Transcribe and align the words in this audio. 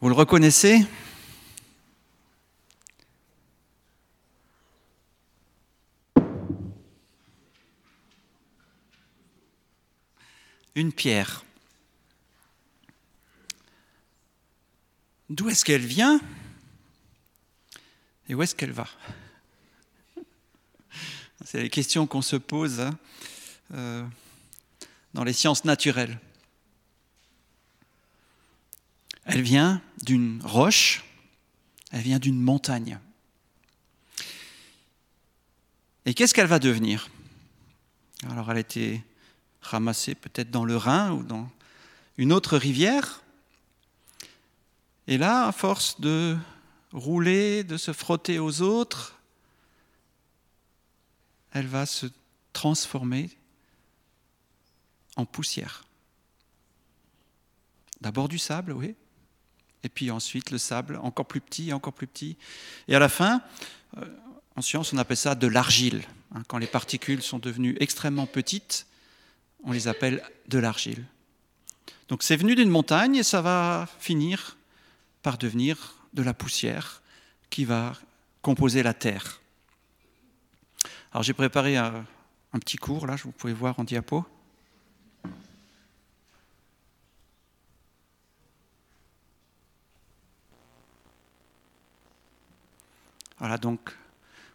Vous 0.00 0.08
le 0.08 0.14
reconnaissez? 0.14 0.86
Une 10.76 10.92
pierre. 10.92 11.44
D'où 15.28 15.48
est-ce 15.48 15.64
qu'elle 15.64 15.84
vient? 15.84 16.20
Et 18.28 18.36
où 18.36 18.42
est-ce 18.44 18.54
qu'elle 18.54 18.70
va? 18.70 18.86
C'est 21.44 21.60
les 21.60 21.70
questions 21.70 22.06
qu'on 22.06 22.22
se 22.22 22.36
pose 22.36 22.78
hein, 22.78 22.96
euh, 23.74 24.06
dans 25.14 25.24
les 25.24 25.32
sciences 25.32 25.64
naturelles. 25.64 26.20
Elle 29.30 29.42
vient 29.42 29.82
d'une 30.02 30.40
roche, 30.42 31.04
elle 31.90 32.00
vient 32.00 32.18
d'une 32.18 32.40
montagne. 32.40 32.98
Et 36.06 36.14
qu'est-ce 36.14 36.32
qu'elle 36.32 36.46
va 36.46 36.58
devenir? 36.58 37.10
Alors 38.30 38.50
elle 38.50 38.56
a 38.56 38.60
été 38.60 39.04
ramassée 39.60 40.14
peut-être 40.14 40.50
dans 40.50 40.64
le 40.64 40.78
Rhin 40.78 41.12
ou 41.12 41.22
dans 41.22 41.50
une 42.16 42.32
autre 42.32 42.56
rivière. 42.56 43.22
Et 45.08 45.18
là, 45.18 45.46
à 45.46 45.52
force 45.52 46.00
de 46.00 46.34
rouler, 46.92 47.64
de 47.64 47.76
se 47.76 47.92
frotter 47.92 48.38
aux 48.38 48.62
autres, 48.62 49.18
elle 51.52 51.66
va 51.66 51.84
se 51.84 52.06
transformer 52.54 53.28
en 55.16 55.26
poussière. 55.26 55.84
D'abord 58.00 58.30
du 58.30 58.38
sable, 58.38 58.72
oui, 58.72 58.94
et 59.84 59.88
puis 59.88 60.10
ensuite 60.10 60.50
le 60.50 60.58
sable, 60.58 60.98
encore 61.02 61.26
plus 61.26 61.40
petit, 61.40 61.72
encore 61.72 61.92
plus 61.92 62.06
petit. 62.06 62.36
Et 62.88 62.94
à 62.94 62.98
la 62.98 63.08
fin, 63.08 63.42
euh, 63.96 64.04
en 64.56 64.62
science, 64.62 64.92
on 64.92 64.98
appelle 64.98 65.16
ça 65.16 65.34
de 65.34 65.46
l'argile. 65.46 66.02
Hein. 66.34 66.42
Quand 66.48 66.58
les 66.58 66.66
particules 66.66 67.22
sont 67.22 67.38
devenues 67.38 67.76
extrêmement 67.80 68.26
petites, 68.26 68.86
on 69.64 69.72
les 69.72 69.88
appelle 69.88 70.22
de 70.48 70.58
l'argile. 70.58 71.04
Donc 72.08 72.22
c'est 72.22 72.36
venu 72.36 72.54
d'une 72.54 72.70
montagne 72.70 73.16
et 73.16 73.22
ça 73.22 73.42
va 73.42 73.88
finir 73.98 74.56
par 75.22 75.38
devenir 75.38 75.96
de 76.14 76.22
la 76.22 76.34
poussière 76.34 77.02
qui 77.50 77.64
va 77.64 77.94
composer 78.42 78.82
la 78.82 78.94
terre. 78.94 79.40
Alors 81.12 81.22
j'ai 81.22 81.34
préparé 81.34 81.76
un, 81.76 82.04
un, 82.52 82.58
petit 82.58 82.76
cours, 82.76 83.06
là, 83.06 83.16
vous 83.16 83.32
pouvez 83.32 83.52
voir 83.52 83.78
en 83.78 83.84
diapo. 83.84 84.24
Voilà, 93.38 93.56
donc 93.56 93.96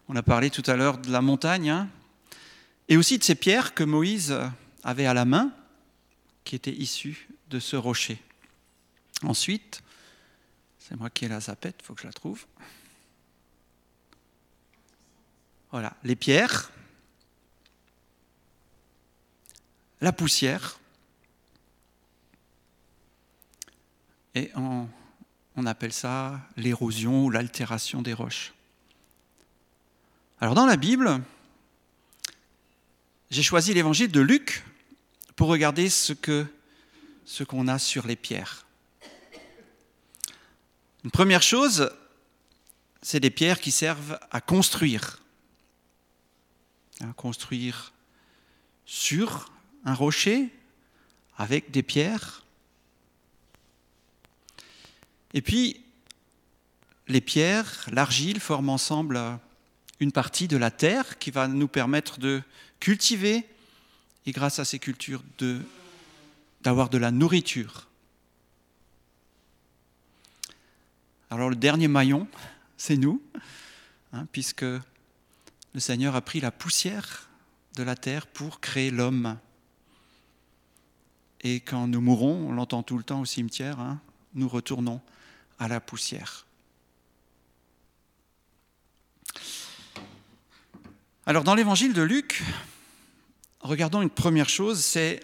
on 0.07 0.15
a 0.15 0.23
parlé 0.23 0.49
tout 0.49 0.63
à 0.67 0.75
l'heure 0.75 0.97
de 0.97 1.11
la 1.11 1.21
montagne, 1.21 1.69
hein, 1.69 1.89
et 2.89 2.97
aussi 2.97 3.17
de 3.17 3.23
ces 3.23 3.35
pierres 3.35 3.73
que 3.73 3.83
Moïse 3.83 4.37
avait 4.83 5.05
à 5.05 5.13
la 5.13 5.25
main, 5.25 5.53
qui 6.43 6.55
étaient 6.55 6.73
issues 6.73 7.29
de 7.49 7.59
ce 7.59 7.75
rocher. 7.75 8.21
Ensuite, 9.23 9.81
c'est 10.79 10.97
moi 10.97 11.09
qui 11.09 11.25
ai 11.25 11.27
la 11.29 11.39
zapette, 11.39 11.77
il 11.79 11.85
faut 11.85 11.93
que 11.93 12.01
je 12.01 12.07
la 12.07 12.13
trouve. 12.13 12.45
Voilà, 15.71 15.95
les 16.03 16.17
pierres, 16.17 16.71
la 20.01 20.11
poussière, 20.11 20.77
et 24.35 24.51
on, 24.55 24.89
on 25.55 25.65
appelle 25.65 25.93
ça 25.93 26.41
l'érosion 26.57 27.25
ou 27.25 27.29
l'altération 27.29 28.01
des 28.01 28.13
roches. 28.13 28.53
Alors 30.43 30.55
dans 30.55 30.65
la 30.65 30.75
Bible, 30.75 31.21
j'ai 33.31 33.43
choisi 33.43 33.73
l'évangile 33.73 34.11
de 34.11 34.19
Luc 34.19 34.65
pour 35.37 35.47
regarder 35.47 35.89
ce 35.89 36.11
qu'on 37.45 37.67
a 37.69 37.79
sur 37.79 38.05
les 38.05 38.17
pierres. 38.17 38.65
Une 41.05 41.11
première 41.11 41.41
chose, 41.41 41.89
c'est 43.01 43.21
des 43.21 43.29
pierres 43.29 43.61
qui 43.61 43.71
servent 43.71 44.19
à 44.31 44.41
construire. 44.41 45.21
À 46.99 47.13
construire 47.13 47.93
sur 48.85 49.49
un 49.85 49.93
rocher 49.93 50.49
avec 51.37 51.71
des 51.71 51.83
pierres. 51.83 52.43
Et 55.33 55.41
puis, 55.41 55.85
les 57.07 57.21
pierres, 57.21 57.87
l'argile 57.93 58.41
forment 58.41 58.71
ensemble 58.71 59.39
une 59.99 60.11
partie 60.11 60.47
de 60.47 60.57
la 60.57 60.71
terre 60.71 61.17
qui 61.19 61.31
va 61.31 61.47
nous 61.47 61.67
permettre 61.67 62.19
de 62.19 62.41
cultiver 62.79 63.47
et 64.25 64.31
grâce 64.31 64.59
à 64.59 64.65
ces 64.65 64.79
cultures 64.79 65.23
d'avoir 66.61 66.89
de, 66.89 66.97
la 66.97 67.11
nourriture. 67.11 67.87
Alors 71.29 71.49
le 71.49 71.55
dernier 71.55 71.87
maillon, 71.87 72.27
c'est 72.77 72.97
nous, 72.97 73.21
hein, 74.13 74.27
puisque 74.31 74.63
le 74.63 75.79
Seigneur 75.79 76.15
a 76.15 76.21
pris 76.21 76.39
la 76.39 76.51
poussière 76.51 77.29
de 77.75 77.83
la 77.83 77.95
terre 77.95 78.27
pour 78.27 78.59
créer 78.59 78.91
l'homme. 78.91 79.37
Et 81.41 81.59
quand 81.59 81.87
nous 81.87 82.01
mourrons, 82.01 82.49
on 82.49 82.51
l'entend 82.51 82.83
tout 82.83 82.97
le 82.97 83.03
temps 83.03 83.21
au 83.21 83.25
cimetière, 83.25 83.79
hein, 83.79 83.99
nous 84.35 84.47
retournons 84.47 85.01
à 85.59 85.67
la 85.67 85.79
poussière. 85.79 86.45
Alors 91.25 91.45
dans 91.45 91.55
l'évangile 91.55 91.93
de 91.93 92.01
Luc, 92.01 92.43
regardons 93.61 94.01
une 94.01 94.09
première 94.09 94.49
chose, 94.49 94.83
c'est 94.83 95.21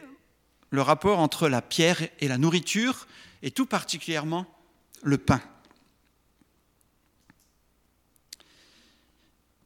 le 0.69 0.81
rapport 0.81 1.19
entre 1.19 1.49
la 1.49 1.61
pierre 1.61 2.07
et 2.19 2.29
la 2.29 2.37
nourriture, 2.37 3.05
et 3.41 3.51
tout 3.51 3.65
particulièrement 3.65 4.47
le 5.01 5.17
pain. 5.17 5.41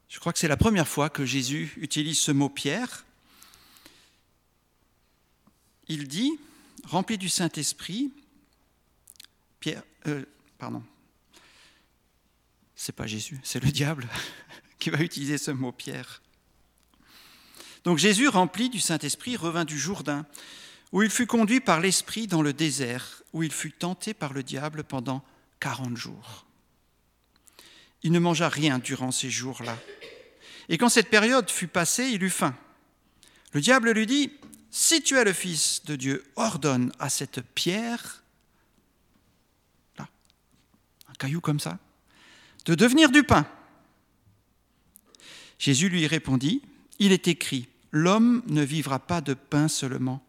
Je 0.09 0.19
crois 0.19 0.33
que 0.33 0.39
c'est 0.39 0.47
la 0.47 0.57
première 0.57 0.87
fois 0.87 1.11
que 1.11 1.23
Jésus 1.23 1.71
utilise 1.77 2.19
ce 2.19 2.31
mot 2.31 2.49
pierre. 2.49 3.05
Il 5.87 6.07
dit, 6.07 6.31
rempli 6.83 7.19
du 7.19 7.29
Saint-Esprit, 7.29 8.11
Pierre, 9.59 9.83
euh, 10.07 10.25
pardon, 10.57 10.81
c'est 12.75 12.95
pas 12.95 13.05
Jésus, 13.05 13.39
c'est 13.43 13.63
le 13.63 13.71
diable 13.71 14.09
qui 14.83 14.89
va 14.89 14.99
utiliser 14.99 15.37
ce 15.37 15.49
mot 15.49 15.71
pierre. 15.71 16.21
Donc 17.85 17.99
Jésus, 17.99 18.27
rempli 18.27 18.69
du 18.69 18.81
Saint-Esprit, 18.81 19.37
revint 19.37 19.63
du 19.63 19.79
Jourdain, 19.79 20.25
où 20.91 21.01
il 21.01 21.09
fut 21.09 21.25
conduit 21.25 21.61
par 21.61 21.79
l'Esprit 21.79 22.27
dans 22.27 22.41
le 22.41 22.51
désert, 22.51 23.23
où 23.31 23.43
il 23.43 23.51
fut 23.53 23.71
tenté 23.71 24.13
par 24.13 24.33
le 24.33 24.43
diable 24.43 24.83
pendant 24.83 25.23
quarante 25.61 25.95
jours. 25.95 26.45
Il 28.01 28.11
ne 28.11 28.19
mangea 28.19 28.49
rien 28.49 28.77
durant 28.77 29.11
ces 29.11 29.29
jours-là. 29.29 29.77
Et 30.67 30.77
quand 30.77 30.89
cette 30.89 31.09
période 31.09 31.49
fut 31.49 31.67
passée, 31.67 32.09
il 32.09 32.21
eut 32.21 32.29
faim. 32.29 32.53
Le 33.53 33.61
diable 33.61 33.91
lui 33.91 34.05
dit, 34.05 34.33
Si 34.69 35.01
tu 35.01 35.15
es 35.15 35.23
le 35.23 35.31
Fils 35.31 35.85
de 35.85 35.95
Dieu, 35.95 36.25
ordonne 36.35 36.91
à 36.99 37.07
cette 37.09 37.39
pierre, 37.39 38.21
là, 39.97 40.09
un 41.07 41.13
caillou 41.13 41.39
comme 41.39 41.61
ça, 41.61 41.79
de 42.65 42.75
devenir 42.75 43.11
du 43.11 43.23
pain. 43.23 43.47
Jésus 45.63 45.87
lui 45.87 46.07
répondit, 46.07 46.61
Il 46.99 47.13
est 47.13 47.29
écrit, 47.29 47.69
L'homme 47.93 48.43
ne 48.47 48.63
vivra 48.63 48.99
pas 48.99 49.21
de 49.21 49.33
pain 49.33 49.69
seulement, 49.69 50.21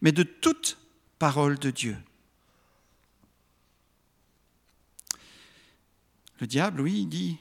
mais 0.00 0.12
de 0.12 0.22
toute 0.22 0.78
parole 1.18 1.58
de 1.58 1.72
Dieu. 1.72 1.96
Le 6.38 6.46
diable, 6.46 6.82
oui, 6.82 7.04
dit, 7.04 7.36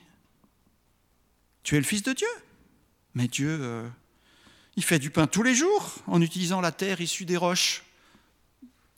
tu 1.61 1.75
es 1.75 1.77
le 1.77 1.85
Fils 1.85 2.01
de 2.01 2.13
Dieu. 2.13 2.27
Mais 3.13 3.27
Dieu, 3.27 3.59
euh, 3.61 3.87
il 4.75 4.83
fait 4.83 4.97
du 4.97 5.11
pain 5.11 5.27
tous 5.27 5.43
les 5.43 5.53
jours 5.53 5.93
en 6.07 6.23
utilisant 6.23 6.61
la 6.61 6.71
terre 6.71 6.99
issue 6.99 7.25
des 7.25 7.37
roches. 7.37 7.83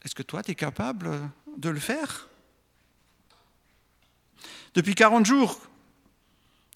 Est-ce 0.05 0.15
que 0.15 0.23
toi, 0.23 0.41
tu 0.41 0.51
es 0.51 0.55
capable 0.55 1.29
de 1.57 1.67
le 1.67 1.81
faire? 1.81 2.29
Depuis 4.73 4.95
40 4.95 5.25
jours 5.25 5.59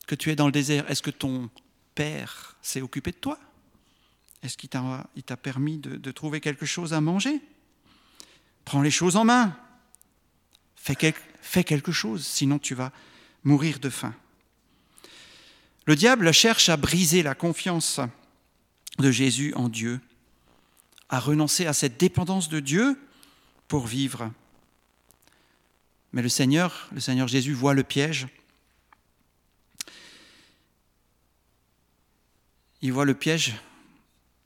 que 0.06 0.16
tu 0.16 0.32
es 0.32 0.36
dans 0.36 0.48
le 0.48 0.52
désert, 0.52 0.92
est-ce 0.92 1.02
que 1.02 1.12
ton 1.12 1.50
Père 1.96 2.56
s'est 2.62 2.82
occupé 2.82 3.12
de 3.12 3.18
toi? 3.18 3.40
Est-ce 4.44 4.58
qu'il 4.58 4.70
t'a 4.70 5.38
permis 5.38 5.78
de, 5.78 6.12
trouver 6.12 6.42
quelque 6.42 6.66
chose 6.66 6.94
à 6.94 7.02
manger? 7.02 7.42
Prends 8.66 8.82
les 8.82 8.92
choses 8.92 9.16
en 9.16 9.26
main. 9.26 9.56
Fais, 10.76 11.14
fais 11.42 11.64
quelque 11.64 11.92
chose, 11.92 12.26
sinon 12.26 12.58
tu 12.58 12.74
vas 12.74 12.92
mourir 13.44 13.80
de 13.80 13.90
faim. 13.90 14.16
Le 15.86 15.96
diable 15.96 16.32
cherche 16.32 16.70
à 16.70 16.78
briser 16.78 17.24
la 17.24 17.36
confiance 17.36 18.00
de 18.98 19.12
Jésus 19.12 19.54
en 19.56 19.70
Dieu, 19.70 20.00
à 21.10 21.20
renoncer 21.20 21.66
à 21.66 21.74
cette 21.74 22.00
dépendance 22.00 22.50
de 22.50 22.60
Dieu 22.60 23.00
pour 23.68 23.88
vivre. 23.88 24.32
Mais 26.14 26.22
le 26.22 26.30
Seigneur, 26.30 26.90
le 26.94 27.00
Seigneur 27.00 27.28
Jésus 27.28 27.54
voit 27.54 27.74
le 27.74 27.84
piège. 27.84 28.28
Il 32.82 32.94
voit 32.94 33.06
le 33.06 33.14
piège 33.14 33.54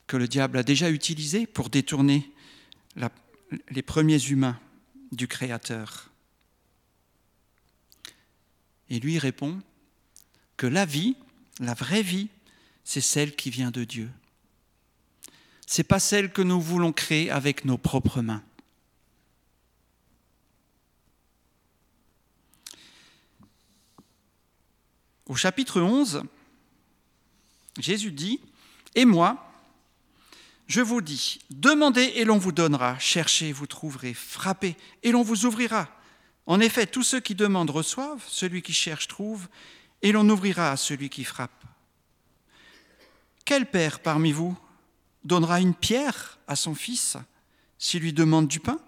que 0.06 0.16
le 0.16 0.28
diable 0.28 0.58
a 0.58 0.62
déjà 0.62 0.90
utilisé 0.90 1.46
pour 1.46 1.70
détourner 1.70 2.30
les 3.70 3.82
premiers 3.82 4.22
humains 4.28 4.58
du 5.12 5.28
Créateur. 5.28 6.10
Et 8.88 9.00
lui 9.00 9.18
répond 9.18 9.60
que 10.56 10.66
la 10.66 10.84
vie, 10.84 11.16
la 11.60 11.74
vraie 11.74 12.02
vie, 12.02 12.28
c'est 12.84 13.00
celle 13.00 13.34
qui 13.34 13.50
vient 13.50 13.70
de 13.70 13.84
Dieu. 13.84 14.10
Ce 15.66 15.80
n'est 15.80 15.84
pas 15.84 15.98
celle 15.98 16.32
que 16.32 16.42
nous 16.42 16.60
voulons 16.60 16.92
créer 16.92 17.30
avec 17.30 17.64
nos 17.64 17.78
propres 17.78 18.22
mains. 18.22 18.42
Au 25.26 25.34
chapitre 25.34 25.80
11, 25.80 26.22
Jésus 27.78 28.12
dit, 28.12 28.40
Et 28.94 29.04
moi, 29.04 29.46
je 30.66 30.80
vous 30.80 31.00
dis, 31.00 31.38
demandez 31.50 32.12
et 32.16 32.24
l'on 32.24 32.38
vous 32.38 32.52
donnera, 32.52 32.98
cherchez, 32.98 33.52
vous 33.52 33.66
trouverez, 33.66 34.14
frappez 34.14 34.76
et 35.02 35.12
l'on 35.12 35.22
vous 35.22 35.46
ouvrira. 35.46 35.88
En 36.46 36.60
effet, 36.60 36.86
tous 36.86 37.02
ceux 37.02 37.20
qui 37.20 37.34
demandent 37.34 37.70
reçoivent, 37.70 38.24
celui 38.26 38.62
qui 38.62 38.72
cherche 38.72 39.08
trouve, 39.08 39.48
et 40.02 40.12
l'on 40.12 40.28
ouvrira 40.28 40.70
à 40.70 40.76
celui 40.76 41.08
qui 41.08 41.24
frappe. 41.24 41.64
Quel 43.44 43.66
père 43.66 44.00
parmi 44.00 44.32
vous 44.32 44.56
donnera 45.24 45.60
une 45.60 45.74
pierre 45.74 46.38
à 46.48 46.56
son 46.56 46.74
fils 46.74 47.16
s'il 47.78 48.02
lui 48.02 48.12
demande 48.12 48.48
du 48.48 48.60
pain? 48.60 48.78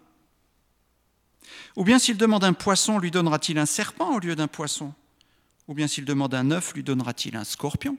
Ou 1.76 1.84
bien 1.84 1.98
s'il 1.98 2.16
demande 2.16 2.44
un 2.44 2.52
poisson, 2.52 2.98
lui 2.98 3.12
donnera-t-il 3.12 3.58
un 3.58 3.66
serpent 3.66 4.14
au 4.14 4.18
lieu 4.18 4.34
d'un 4.34 4.48
poisson? 4.48 4.92
Ou 5.68 5.74
bien 5.74 5.86
s'il 5.86 6.04
demande 6.04 6.34
un 6.34 6.50
œuf, 6.50 6.74
lui 6.74 6.82
donnera-t-il 6.82 7.36
un 7.36 7.44
scorpion? 7.44 7.96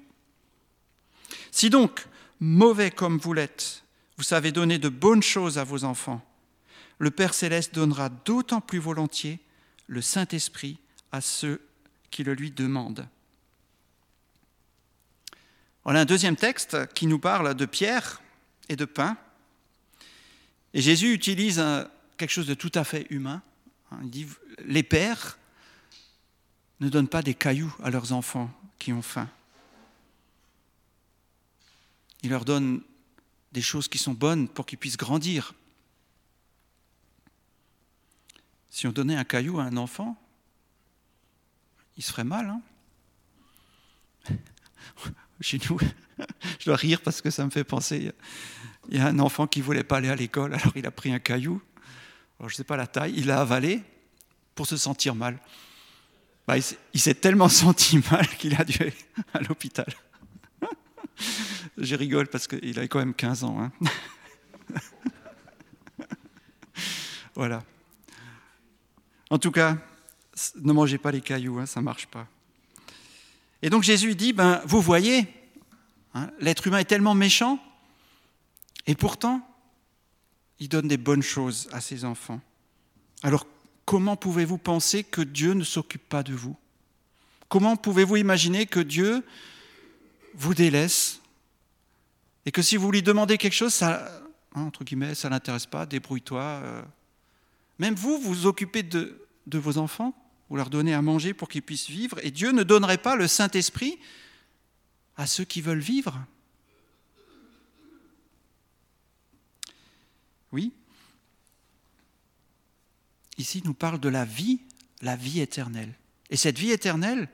Si 1.51 1.69
donc, 1.69 2.05
mauvais 2.39 2.91
comme 2.91 3.17
vous 3.17 3.33
l'êtes, 3.33 3.83
vous 4.17 4.23
savez 4.23 4.51
donner 4.51 4.79
de 4.79 4.89
bonnes 4.89 5.23
choses 5.23 5.57
à 5.57 5.63
vos 5.63 5.83
enfants, 5.83 6.21
le 6.97 7.11
Père 7.11 7.33
céleste 7.33 7.73
donnera 7.73 8.09
d'autant 8.09 8.61
plus 8.61 8.79
volontiers 8.79 9.39
le 9.87 10.01
Saint-Esprit 10.01 10.77
à 11.11 11.21
ceux 11.21 11.61
qui 12.11 12.23
le 12.23 12.33
lui 12.33 12.51
demandent. 12.51 13.07
Voilà 15.83 16.01
un 16.01 16.05
deuxième 16.05 16.35
texte 16.35 16.93
qui 16.93 17.07
nous 17.07 17.19
parle 17.19 17.55
de 17.55 17.65
pierre 17.65 18.21
et 18.67 18.75
de 18.75 18.85
pain. 18.85 19.17
Et 20.73 20.81
Jésus 20.81 21.13
utilise 21.13 21.63
quelque 22.17 22.31
chose 22.31 22.47
de 22.47 22.53
tout 22.53 22.71
à 22.75 22.83
fait 22.83 23.07
humain. 23.09 23.41
Il 24.03 24.09
dit, 24.09 24.27
les 24.65 24.83
pères 24.83 25.39
ne 26.79 26.89
donnent 26.89 27.07
pas 27.07 27.21
des 27.21 27.33
cailloux 27.33 27.73
à 27.81 27.89
leurs 27.89 28.11
enfants 28.11 28.51
qui 28.77 28.93
ont 28.93 29.01
faim. 29.01 29.27
Ils 32.23 32.29
leur 32.29 32.45
donnent 32.45 32.81
des 33.51 33.61
choses 33.61 33.87
qui 33.87 33.97
sont 33.97 34.13
bonnes 34.13 34.47
pour 34.47 34.65
qu'ils 34.65 34.77
puissent 34.77 34.97
grandir. 34.97 35.53
Si 38.69 38.87
on 38.87 38.91
donnait 38.91 39.15
un 39.15 39.23
caillou 39.23 39.59
à 39.59 39.63
un 39.63 39.77
enfant, 39.77 40.15
il 41.97 42.03
se 42.03 42.11
ferait 42.11 42.23
mal. 42.23 42.53
Hein 44.29 44.35
Chez 45.41 45.59
nous, 45.69 45.79
je 46.59 46.65
dois 46.65 46.75
rire 46.75 47.01
parce 47.01 47.21
que 47.21 47.29
ça 47.29 47.45
me 47.45 47.49
fait 47.49 47.63
penser. 47.63 48.11
Il 48.89 48.97
y 48.97 48.99
a 48.99 49.07
un 49.07 49.19
enfant 49.19 49.47
qui 49.47 49.59
ne 49.59 49.65
voulait 49.65 49.83
pas 49.83 49.97
aller 49.97 50.09
à 50.09 50.15
l'école, 50.15 50.53
alors 50.53 50.73
il 50.75 50.85
a 50.85 50.91
pris 50.91 51.11
un 51.11 51.19
caillou. 51.19 51.61
je 52.39 52.45
ne 52.45 52.49
sais 52.49 52.63
pas 52.63 52.77
la 52.77 52.87
taille, 52.87 53.13
il 53.15 53.27
l'a 53.27 53.41
avalé 53.41 53.83
pour 54.55 54.67
se 54.67 54.77
sentir 54.77 55.15
mal. 55.15 55.39
Bah, 56.47 56.55
il 56.57 56.99
s'est 56.99 57.15
tellement 57.15 57.49
senti 57.49 57.99
mal 58.11 58.27
qu'il 58.37 58.55
a 58.55 58.63
dû 58.63 58.81
aller 58.81 58.93
à 59.33 59.39
l'hôpital. 59.39 59.87
Je 61.81 61.95
rigole 61.95 62.27
parce 62.27 62.47
qu'il 62.47 62.77
avait 62.77 62.89
quand 62.89 62.99
même 62.99 63.13
15 63.13 63.45
ans. 63.45 63.61
Hein. 63.61 63.71
voilà. 67.35 67.63
En 69.29 69.39
tout 69.39 69.51
cas, 69.51 69.77
ne 70.61 70.73
mangez 70.73 70.97
pas 70.97 71.11
les 71.11 71.21
cailloux, 71.21 71.57
hein, 71.57 71.65
ça 71.65 71.79
ne 71.79 71.85
marche 71.85 72.07
pas. 72.07 72.27
Et 73.61 73.69
donc 73.69 73.83
Jésus 73.83 74.15
dit, 74.15 74.33
ben, 74.33 74.61
vous 74.65 74.81
voyez, 74.81 75.25
hein, 76.13 76.29
l'être 76.39 76.67
humain 76.67 76.79
est 76.79 76.85
tellement 76.85 77.15
méchant, 77.15 77.59
et 78.85 78.95
pourtant, 78.95 79.47
il 80.59 80.67
donne 80.67 80.87
des 80.87 80.97
bonnes 80.97 81.21
choses 81.21 81.69
à 81.71 81.79
ses 81.79 82.03
enfants. 82.03 82.41
Alors, 83.23 83.45
comment 83.85 84.17
pouvez-vous 84.17 84.57
penser 84.57 85.03
que 85.03 85.21
Dieu 85.21 85.53
ne 85.53 85.63
s'occupe 85.63 86.07
pas 86.09 86.23
de 86.23 86.33
vous? 86.33 86.57
Comment 87.47 87.77
pouvez-vous 87.77 88.17
imaginer 88.17 88.65
que 88.65 88.79
Dieu 88.79 89.23
vous 90.33 90.53
délaisse 90.53 91.18
et 92.45 92.51
que 92.51 92.61
si 92.61 92.77
vous 92.77 92.91
lui 92.91 93.01
demandez 93.01 93.37
quelque 93.37 93.53
chose, 93.53 93.73
ça, 93.73 94.21
hein, 94.55 94.61
entre 94.61 94.83
ça 95.13 95.29
l'intéresse 95.29 95.65
pas, 95.65 95.85
débrouille-toi. 95.85 96.41
Euh. 96.41 96.81
Même 97.77 97.95
vous, 97.95 98.17
vous 98.17 98.33
vous 98.33 98.45
occupez 98.45 98.83
de, 98.83 99.27
de 99.47 99.57
vos 99.57 99.77
enfants, 99.77 100.15
vous 100.49 100.55
leur 100.55 100.69
donnez 100.69 100.93
à 100.93 101.01
manger 101.01 101.33
pour 101.33 101.49
qu'ils 101.49 101.61
puissent 101.61 101.89
vivre, 101.89 102.17
et 102.23 102.31
Dieu 102.31 102.51
ne 102.51 102.63
donnerait 102.63 102.97
pas 102.97 103.15
le 103.15 103.27
Saint-Esprit 103.27 103.99
à 105.17 105.27
ceux 105.27 105.43
qui 105.43 105.61
veulent 105.61 105.79
vivre. 105.79 106.17
Oui. 110.51 110.73
Ici, 113.37 113.59
il 113.59 113.65
nous 113.65 113.73
parle 113.73 113.99
de 113.99 114.09
la 114.09 114.25
vie, 114.25 114.59
la 115.01 115.15
vie 115.15 115.39
éternelle. 115.39 115.93
Et 116.29 116.37
cette 116.37 116.57
vie 116.57 116.71
éternelle, 116.71 117.29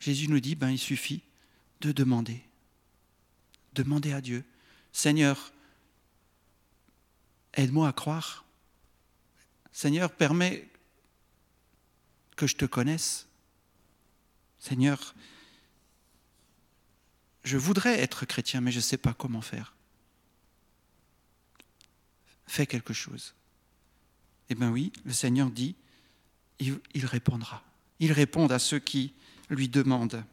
Jésus 0.00 0.28
nous 0.28 0.40
dit, 0.40 0.54
ben, 0.54 0.70
il 0.70 0.78
suffit 0.78 1.22
de 1.80 1.92
demander. 1.92 2.42
Demander 3.72 4.12
à 4.12 4.20
Dieu, 4.20 4.44
Seigneur, 4.92 5.52
aide-moi 7.54 7.88
à 7.88 7.92
croire. 7.92 8.44
Seigneur, 9.72 10.12
permets 10.12 10.68
que 12.36 12.46
je 12.46 12.56
te 12.56 12.64
connaisse. 12.64 13.28
Seigneur, 14.58 15.14
je 17.44 17.56
voudrais 17.56 18.00
être 18.00 18.26
chrétien, 18.26 18.60
mais 18.60 18.72
je 18.72 18.78
ne 18.78 18.82
sais 18.82 18.98
pas 18.98 19.14
comment 19.14 19.40
faire. 19.40 19.74
Fais 22.46 22.66
quelque 22.66 22.92
chose. 22.92 23.34
Eh 24.48 24.54
bien 24.54 24.70
oui, 24.70 24.92
le 25.04 25.12
Seigneur 25.12 25.50
dit, 25.50 25.76
il, 26.58 27.06
répondra. 27.06 27.62
Il 28.00 28.12
répond 28.12 28.46
à 28.48 28.58
ceux 28.58 28.80
qui 28.80 29.14
lui 29.48 29.68
demandent 29.68 30.24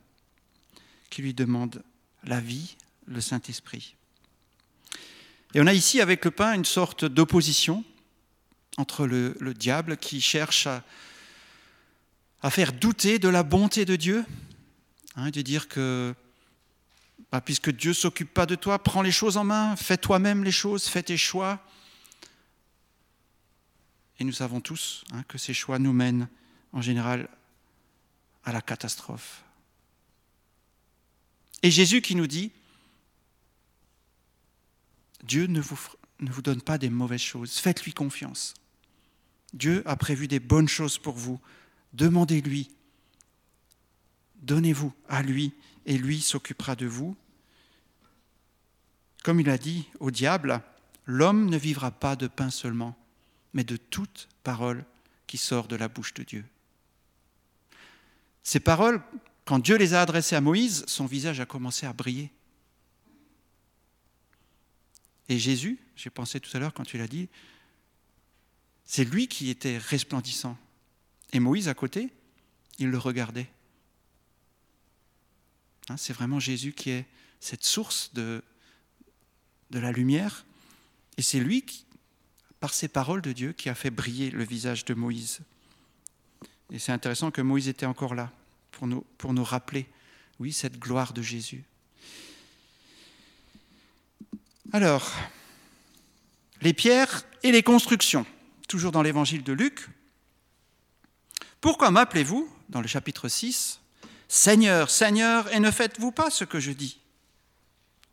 qui 1.09 1.21
lui 1.21 1.33
demande 1.33 1.83
la 2.23 2.41
vie, 2.41 2.75
le 3.07 3.21
Saint-Esprit. 3.21 3.95
Et 5.53 5.61
on 5.61 5.67
a 5.67 5.73
ici 5.73 6.01
avec 6.01 6.25
le 6.25 6.31
pain 6.31 6.53
une 6.53 6.65
sorte 6.65 7.05
d'opposition 7.05 7.83
entre 8.77 9.07
le, 9.07 9.53
diable 9.53 9.97
qui 9.97 10.21
cherche 10.21 10.67
à, 10.67 10.83
faire 12.49 12.73
douter 12.73 13.19
de 13.19 13.27
la 13.27 13.43
bonté 13.43 13.85
de 13.85 13.95
Dieu, 13.95 14.23
hein, 15.15 15.31
de 15.31 15.41
dire 15.41 15.67
que 15.67 16.13
bah, 17.31 17.41
puisque 17.41 17.71
Dieu 17.71 17.91
ne 17.91 17.95
s'occupe 17.95 18.33
pas 18.33 18.45
de 18.45 18.55
toi, 18.55 18.81
prends 18.81 19.01
les 19.01 19.11
choses 19.11 19.35
en 19.35 19.43
main, 19.43 19.75
fais 19.75 19.97
toi-même 19.97 20.43
les 20.43 20.51
choses, 20.51 20.87
fais 20.87 21.03
tes 21.03 21.17
choix. 21.17 21.61
Et 24.19 24.23
nous 24.23 24.31
savons 24.31 24.61
tous 24.61 25.03
hein, 25.11 25.23
que 25.27 25.37
ces 25.37 25.53
choix 25.53 25.79
nous 25.79 25.93
mènent 25.93 26.29
en 26.71 26.81
général 26.81 27.27
à 28.45 28.53
la 28.53 28.61
catastrophe. 28.61 29.43
Et 31.63 31.71
Jésus 31.71 32.01
qui 32.01 32.15
nous 32.15 32.27
dit, 32.27 32.51
Dieu 35.23 35.47
ne 35.47 35.61
vous, 35.61 35.79
ne 36.19 36.31
vous 36.31 36.41
donne 36.41 36.61
pas 36.61 36.77
des 36.77 36.89
mauvaises 36.89 37.21
choses, 37.21 37.57
faites-lui 37.57 37.93
confiance. 37.93 38.53
Dieu 39.53 39.81
a 39.85 39.95
prévu 39.95 40.27
des 40.27 40.39
bonnes 40.39 40.67
choses 40.67 40.97
pour 40.97 41.15
vous. 41.15 41.39
Demandez-lui, 41.93 42.69
donnez-vous 44.41 44.93
à 45.07 45.23
lui, 45.23 45.53
et 45.85 45.97
lui 45.97 46.19
s'occupera 46.19 46.75
de 46.75 46.85
vous. 46.85 47.15
Comme 49.23 49.39
il 49.39 49.49
a 49.49 49.57
dit 49.57 49.87
au 49.99 50.11
diable, 50.11 50.61
l'homme 51.05 51.49
ne 51.49 51.57
vivra 51.57 51.91
pas 51.91 52.15
de 52.15 52.27
pain 52.27 52.49
seulement, 52.49 52.97
mais 53.53 53.63
de 53.63 53.77
toute 53.77 54.27
parole 54.43 54.83
qui 55.27 55.37
sort 55.37 55.67
de 55.67 55.77
la 55.77 55.87
bouche 55.87 56.13
de 56.13 56.23
Dieu. 56.23 56.45
Ces 58.43 58.59
paroles 58.59 59.01
quand 59.47 59.59
Dieu 59.59 59.77
les 59.77 59.93
a 59.93 60.01
adressés 60.01 60.35
à 60.35 60.41
Moïse, 60.41 60.83
son 60.87 61.05
visage 61.05 61.39
a 61.39 61.45
commencé 61.45 61.85
à 61.85 61.93
briller. 61.93 62.29
Et 65.29 65.39
Jésus, 65.39 65.77
j'ai 65.95 66.09
pensé 66.09 66.39
tout 66.39 66.55
à 66.55 66.59
l'heure 66.59 66.73
quand 66.73 66.85
tu 66.85 66.97
l'as 66.97 67.07
dit, 67.07 67.29
c'est 68.85 69.03
lui 69.03 69.27
qui 69.27 69.49
était 69.49 69.77
resplendissant. 69.77 70.57
Et 71.33 71.39
Moïse 71.39 71.67
à 71.67 71.73
côté, 71.73 72.09
il 72.79 72.87
le 72.87 72.97
regardait. 72.97 73.49
Hein, 75.89 75.97
c'est 75.97 76.13
vraiment 76.13 76.39
Jésus 76.39 76.73
qui 76.73 76.91
est 76.91 77.05
cette 77.39 77.63
source 77.63 78.13
de, 78.13 78.43
de 79.71 79.79
la 79.79 79.91
lumière. 79.91 80.45
Et 81.17 81.21
c'est 81.21 81.39
lui, 81.39 81.63
qui, 81.63 81.85
par 82.59 82.73
ces 82.73 82.87
paroles 82.87 83.21
de 83.21 83.33
Dieu, 83.33 83.53
qui 83.53 83.69
a 83.69 83.75
fait 83.75 83.89
briller 83.89 84.31
le 84.31 84.43
visage 84.43 84.85
de 84.85 84.93
Moïse. 84.93 85.39
Et 86.71 86.79
c'est 86.79 86.91
intéressant 86.91 87.31
que 87.31 87.41
Moïse 87.41 87.67
était 87.67 87.85
encore 87.85 88.15
là 88.15 88.31
pour 88.71 88.87
nous, 88.87 89.05
pour 89.17 89.33
nous 89.33 89.43
rappeler, 89.43 89.87
oui, 90.39 90.53
cette 90.53 90.79
gloire 90.79 91.13
de 91.13 91.21
Jésus. 91.21 91.63
Alors, 94.73 95.13
les 96.61 96.73
pierres 96.73 97.23
et 97.41 97.53
les 97.53 97.63
constructions, 97.63 98.25
toujours 98.67 98.91
dans 98.91 99.01
l'évangile 99.01 99.41
de 99.41 99.53
Luc. 99.53 99.87
Pourquoi 101.61 101.89
m'appelez-vous, 101.89 102.49
dans 102.67 102.81
le 102.81 102.87
chapitre 102.87 103.29
6, 103.29 103.79
Seigneur, 104.27 104.89
Seigneur, 104.89 105.51
et 105.53 105.61
ne 105.61 105.71
faites-vous 105.71 106.11
pas 106.11 106.29
ce 106.29 106.43
que 106.43 106.59
je 106.59 106.71
dis? 106.71 106.99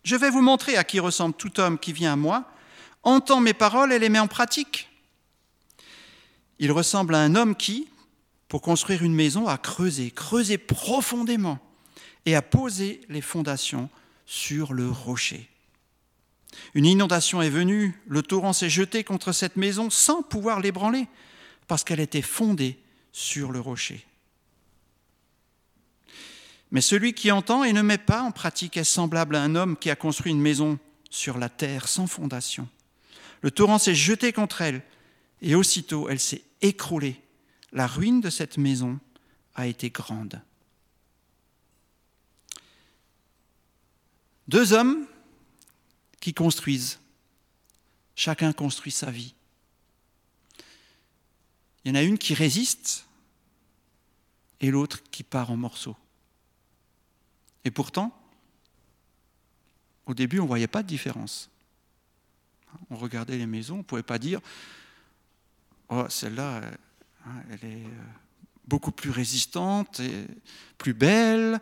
Je 0.05 0.15
vais 0.15 0.31
vous 0.31 0.43
montrer 0.43 0.77
à 0.77 0.85
qui 0.85 1.01
ressemble 1.01 1.35
tout 1.35 1.59
homme 1.59 1.77
qui 1.77 1.93
vient 1.93 2.13
à 2.13 2.17
moi, 2.17 2.49
entend 3.03 3.41
mes 3.41 3.55
paroles 3.55 3.93
et 3.93 3.99
les 3.99 4.09
met 4.09 4.21
en 4.21 4.29
pratique. 4.29 4.89
Il 6.61 6.71
ressemble 6.71 7.17
à 7.17 7.21
un 7.21 7.35
homme 7.35 7.57
qui, 7.57 7.89
pour 8.47 8.63
construire 8.63 9.03
une 9.03 9.15
maison, 9.15 9.49
a 9.49 9.59
creusé, 9.59 10.13
creusé 10.13 10.57
profondément 10.57 11.59
et 12.27 12.37
a 12.37 12.43
posé 12.43 13.01
les 13.09 13.23
fondations 13.23 13.91
sur 14.25 14.73
le 14.73 14.89
rocher. 14.89 15.51
Une 16.75 16.87
inondation 16.87 17.43
est 17.43 17.51
venue, 17.51 18.01
le 18.07 18.23
torrent 18.23 18.53
s'est 18.53 18.71
jeté 18.71 19.05
contre 19.05 19.33
cette 19.33 19.57
maison 19.57 19.91
sans 19.91 20.23
pouvoir 20.23 20.61
l'ébranler, 20.61 21.07
parce 21.67 21.85
qu'elle 21.85 22.01
était 22.01 22.23
fondée 22.23 22.79
sur 23.13 23.53
le 23.53 23.61
rocher. 23.61 24.05
Mais 26.71 26.81
celui 26.81 27.15
qui 27.15 27.31
entend 27.31 27.63
et 27.63 27.73
ne 27.73 27.83
met 27.83 27.99
pas 27.99 28.23
en 28.23 28.33
pratique 28.33 28.77
est 28.77 28.85
semblable 28.85 29.37
à 29.37 29.43
un 29.43 29.55
homme 29.55 29.77
qui 29.77 29.91
a 29.91 29.97
construit 29.97 30.33
une 30.33 30.41
maison 30.41 30.79
sur 31.09 31.39
la 31.39 31.49
terre 31.49 31.87
sans 31.87 32.07
fondation. 32.07 32.69
Le 33.43 33.51
torrent 33.51 33.79
s'est 33.79 33.95
jeté 33.95 34.33
contre 34.33 34.63
elle, 34.63 34.83
et 35.41 35.55
aussitôt 35.55 36.09
elle 36.09 36.19
s'est 36.19 36.43
écroulée. 36.63 37.21
La 37.73 37.87
ruine 37.87 38.21
de 38.21 38.31
cette 38.31 38.59
maison 38.59 38.99
a 39.55 39.67
été 39.67 39.91
grande. 39.91 40.41
Deux 44.49 44.73
hommes 44.73 45.07
qui 46.25 46.33
construisent. 46.33 47.01
Chacun 48.17 48.55
construit 48.55 48.91
sa 48.91 49.11
vie. 49.11 49.35
Il 51.85 51.91
y 51.91 51.93
en 51.93 51.97
a 51.97 52.03
une 52.03 52.17
qui 52.17 52.33
résiste 52.33 53.05
et 54.59 54.71
l'autre 54.71 55.03
qui 55.11 55.23
part 55.23 55.51
en 55.51 55.59
morceaux. 55.59 55.99
Et 57.67 57.71
pourtant, 57.71 58.19
au 60.07 60.15
début, 60.15 60.39
on 60.39 60.45
ne 60.45 60.49
voyait 60.49 60.67
pas 60.67 60.83
de 60.83 60.89
différence. 60.89 61.51
On 62.89 62.97
regardait 62.97 63.37
les 63.37 63.45
maisons, 63.45 63.75
on 63.75 63.79
ne 63.79 63.83
pouvait 63.83 64.03
pas 64.03 64.19
dire 64.19 64.41
Oh, 65.91 66.07
celle-là, 66.09 66.63
hein, 67.27 67.43
elle 67.51 67.71
est 67.71 67.85
euh, 67.85 68.05
beaucoup 68.67 68.93
plus 68.93 69.11
résistante 69.11 70.01
et 70.01 70.27
plus 70.79 70.95
belle. 70.95 71.61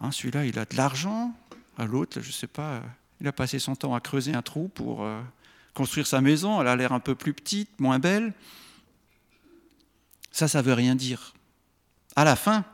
Hein, 0.00 0.10
celui-là, 0.10 0.46
il 0.46 0.58
a 0.58 0.64
de 0.64 0.74
l'argent. 0.74 1.32
À 1.78 1.84
l'autre, 1.84 2.20
je 2.20 2.26
ne 2.26 2.32
sais 2.32 2.48
pas, 2.48 2.82
il 3.20 3.28
a 3.28 3.32
passé 3.32 3.58
son 3.58 3.76
temps 3.76 3.94
à 3.94 4.00
creuser 4.00 4.34
un 4.34 4.42
trou 4.42 4.68
pour 4.68 5.04
euh, 5.04 5.20
construire 5.74 6.06
sa 6.06 6.20
maison. 6.20 6.60
Elle 6.60 6.68
a 6.68 6.76
l'air 6.76 6.92
un 6.92 7.00
peu 7.00 7.14
plus 7.14 7.34
petite, 7.34 7.78
moins 7.78 7.98
belle. 7.98 8.32
Ça, 10.32 10.48
ça 10.48 10.62
veut 10.62 10.72
rien 10.72 10.94
dire. 10.94 11.34
À 12.16 12.24
la 12.24 12.36
fin, 12.36 12.64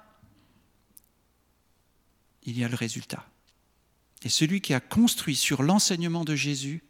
il 2.45 2.59
y 2.59 2.65
a 2.65 2.69
le 2.69 2.77
résultat. 2.77 3.27
Et 4.23 4.29
celui 4.29 4.61
qui 4.61 4.73
a 4.73 4.81
construit 4.81 5.37
sur 5.37 5.63
l'enseignement 5.63 6.25
de 6.25 6.35
Jésus, 6.35 6.83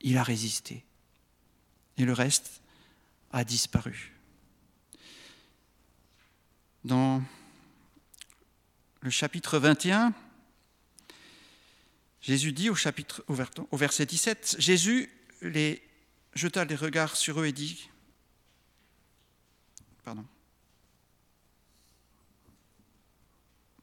il 0.00 0.16
a 0.16 0.22
résisté. 0.22 0.84
Et 1.96 2.04
le 2.04 2.12
reste 2.12 2.62
a 3.32 3.44
disparu. 3.44 4.12
Dans 6.84 7.22
le 9.00 9.10
chapitre 9.10 9.58
21, 9.58 10.12
Jésus 12.26 12.50
dit 12.50 12.70
au, 12.70 12.74
chapitre, 12.74 13.24
au 13.28 13.76
verset 13.76 14.04
17, 14.04 14.56
Jésus 14.58 15.08
les 15.42 15.80
jeta 16.34 16.64
les 16.64 16.74
regards 16.74 17.14
sur 17.14 17.40
eux 17.40 17.46
et 17.46 17.52
dit, 17.52 17.88
pardon, 20.02 20.26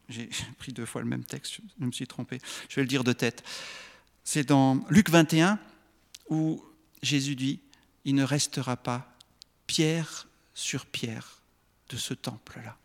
j'ai 0.09 0.29
pris 0.57 0.73
deux 0.73 0.85
fois 0.85 1.01
le 1.01 1.07
même 1.07 1.23
texte, 1.23 1.61
je 1.79 1.85
me 1.85 1.93
suis 1.93 2.05
trompé, 2.05 2.39
je 2.67 2.75
vais 2.75 2.81
le 2.81 2.87
dire 2.89 3.05
de 3.05 3.13
tête. 3.13 3.43
C'est 4.25 4.43
dans 4.43 4.85
Luc 4.89 5.09
21 5.09 5.57
où 6.27 6.61
Jésus 7.01 7.37
dit, 7.37 7.61
il 8.03 8.13
ne 8.13 8.25
restera 8.25 8.75
pas 8.75 9.15
pierre 9.67 10.27
sur 10.53 10.85
pierre 10.85 11.41
de 11.87 11.95
ce 11.95 12.13
temple-là. 12.13 12.77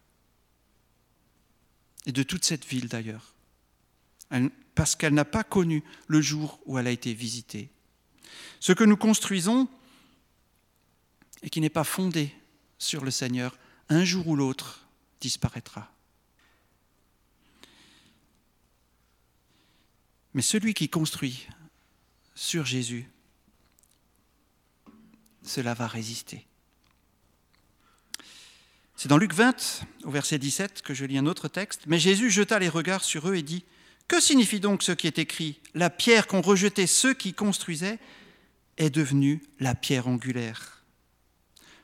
Et 2.06 2.12
de 2.12 2.22
toute 2.22 2.44
cette 2.44 2.64
ville 2.64 2.86
d'ailleurs 2.86 3.34
parce 4.75 4.94
qu'elle 4.94 5.14
n'a 5.14 5.25
pas 5.25 5.44
connu 5.44 5.82
le 6.06 6.20
jour 6.20 6.61
où 6.66 6.78
elle 6.78 6.87
a 6.87 6.90
été 6.90 7.14
visitée. 7.14 7.70
Ce 8.61 8.73
que 8.73 8.85
nous 8.85 8.97
construisons 8.97 9.68
et 11.42 11.50
qui 11.50 11.61
n'est 11.61 11.70
pas 11.70 11.85
fondé 11.85 12.35
sur 12.78 13.04
le 13.04 13.11
Seigneur, 13.11 13.56
un 13.88 14.04
jour 14.04 14.28
ou 14.28 14.37
l'autre 14.37 14.87
disparaîtra. 15.20 15.92
Mais 20.35 20.42
celui 20.42 20.75
qui 20.75 20.88
construit 20.88 21.49
sur 22.35 22.66
Jésus, 22.66 23.11
cela 25.42 25.75
va 25.75 25.87
résister. 25.87 26.47
C'est 28.94 29.08
dans 29.08 29.16
Luc 29.16 29.32
20, 29.32 29.87
au 30.04 30.11
verset 30.11 30.38
17, 30.38 30.82
que 30.82 30.92
je 30.92 31.04
lis 31.04 31.18
un 31.18 31.26
autre 31.26 31.49
texte. 31.49 31.82
Mais 31.87 31.99
Jésus 31.99 32.30
jeta 32.30 32.58
les 32.58 32.68
regards 32.68 33.04
sur 33.04 33.28
eux 33.28 33.37
et 33.37 33.42
dit, 33.42 33.64
que 34.08 34.20
signifie 34.20 34.58
donc 34.58 34.82
ce 34.82 34.92
qui 34.92 35.06
est 35.06 35.18
écrit 35.18 35.60
La 35.74 35.90
pierre 35.90 36.26
qu'ont 36.26 36.40
rejetée 36.40 36.86
ceux 36.86 37.14
qui 37.14 37.34
construisaient 37.34 37.98
est 38.78 38.90
devenue 38.90 39.42
la 39.60 39.74
pierre 39.74 40.08
angulaire. 40.08 40.82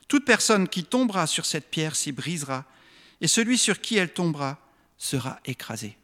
Toute 0.07 0.25
personne 0.25 0.67
qui 0.67 0.83
tombera 0.83 1.27
sur 1.27 1.45
cette 1.45 1.69
pierre 1.69 1.95
s'y 1.95 2.11
brisera, 2.11 2.65
et 3.21 3.27
celui 3.27 3.57
sur 3.57 3.81
qui 3.81 3.95
elle 3.95 4.13
tombera 4.13 4.59
sera 4.97 5.39
écrasé. 5.45 5.97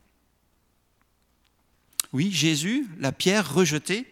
Oui, 2.13 2.31
Jésus, 2.31 2.87
la 2.99 3.11
pierre 3.11 3.53
rejetée, 3.53 4.05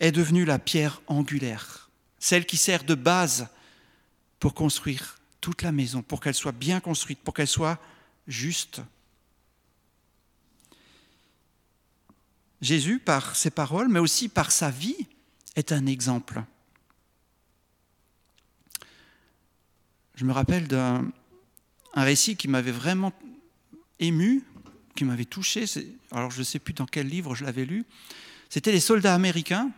est 0.00 0.12
devenue 0.12 0.44
la 0.44 0.58
pierre 0.58 1.00
angulaire, 1.06 1.90
celle 2.18 2.46
qui 2.46 2.56
sert 2.56 2.84
de 2.84 2.94
base 2.94 3.48
pour 4.40 4.54
construire 4.54 5.18
toute 5.40 5.62
la 5.62 5.72
maison, 5.72 6.02
pour 6.02 6.20
qu'elle 6.20 6.34
soit 6.34 6.52
bien 6.52 6.80
construite, 6.80 7.20
pour 7.20 7.32
qu'elle 7.32 7.48
soit 7.48 7.78
juste. 8.26 8.80
Jésus, 12.66 12.98
par 12.98 13.36
ses 13.36 13.50
paroles, 13.50 13.88
mais 13.88 14.00
aussi 14.00 14.28
par 14.28 14.50
sa 14.50 14.70
vie, 14.70 15.06
est 15.54 15.70
un 15.70 15.86
exemple. 15.86 16.42
Je 20.16 20.24
me 20.24 20.32
rappelle 20.32 20.66
d'un 20.66 21.12
récit 21.94 22.36
qui 22.36 22.48
m'avait 22.48 22.72
vraiment 22.72 23.12
ému, 24.00 24.42
qui 24.96 25.04
m'avait 25.04 25.26
touché. 25.26 25.66
Alors 26.10 26.32
je 26.32 26.40
ne 26.40 26.44
sais 26.44 26.58
plus 26.58 26.74
dans 26.74 26.86
quel 26.86 27.06
livre 27.06 27.36
je 27.36 27.44
l'avais 27.44 27.66
lu. 27.66 27.84
C'était 28.48 28.72
les 28.72 28.80
soldats 28.80 29.14
américains 29.14 29.70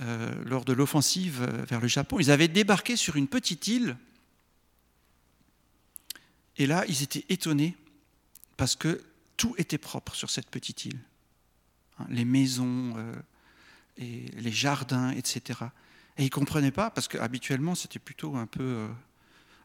euh, 0.00 0.32
lors 0.44 0.64
de 0.64 0.72
l'offensive 0.72 1.42
vers 1.68 1.80
le 1.80 1.88
Japon. 1.88 2.20
Ils 2.20 2.30
avaient 2.30 2.46
débarqué 2.46 2.94
sur 2.94 3.16
une 3.16 3.26
petite 3.26 3.66
île. 3.66 3.96
Et 6.56 6.68
là, 6.68 6.84
ils 6.86 7.02
étaient 7.02 7.24
étonnés 7.30 7.76
parce 8.56 8.76
que 8.76 9.02
tout 9.38 9.54
était 9.56 9.78
propre 9.78 10.14
sur 10.14 10.28
cette 10.28 10.50
petite 10.50 10.84
île. 10.84 11.00
Hein, 11.98 12.06
les 12.10 12.26
maisons, 12.26 12.92
euh, 12.98 13.14
les 13.96 14.52
jardins, 14.52 15.10
etc. 15.12 15.60
Et 16.18 16.22
ils 16.22 16.26
ne 16.26 16.30
comprenaient 16.30 16.72
pas, 16.72 16.90
parce 16.90 17.08
qu'habituellement 17.08 17.74
c'était 17.74 18.00
plutôt 18.00 18.36
un 18.36 18.46
peu 18.46 18.62
euh, 18.62 18.88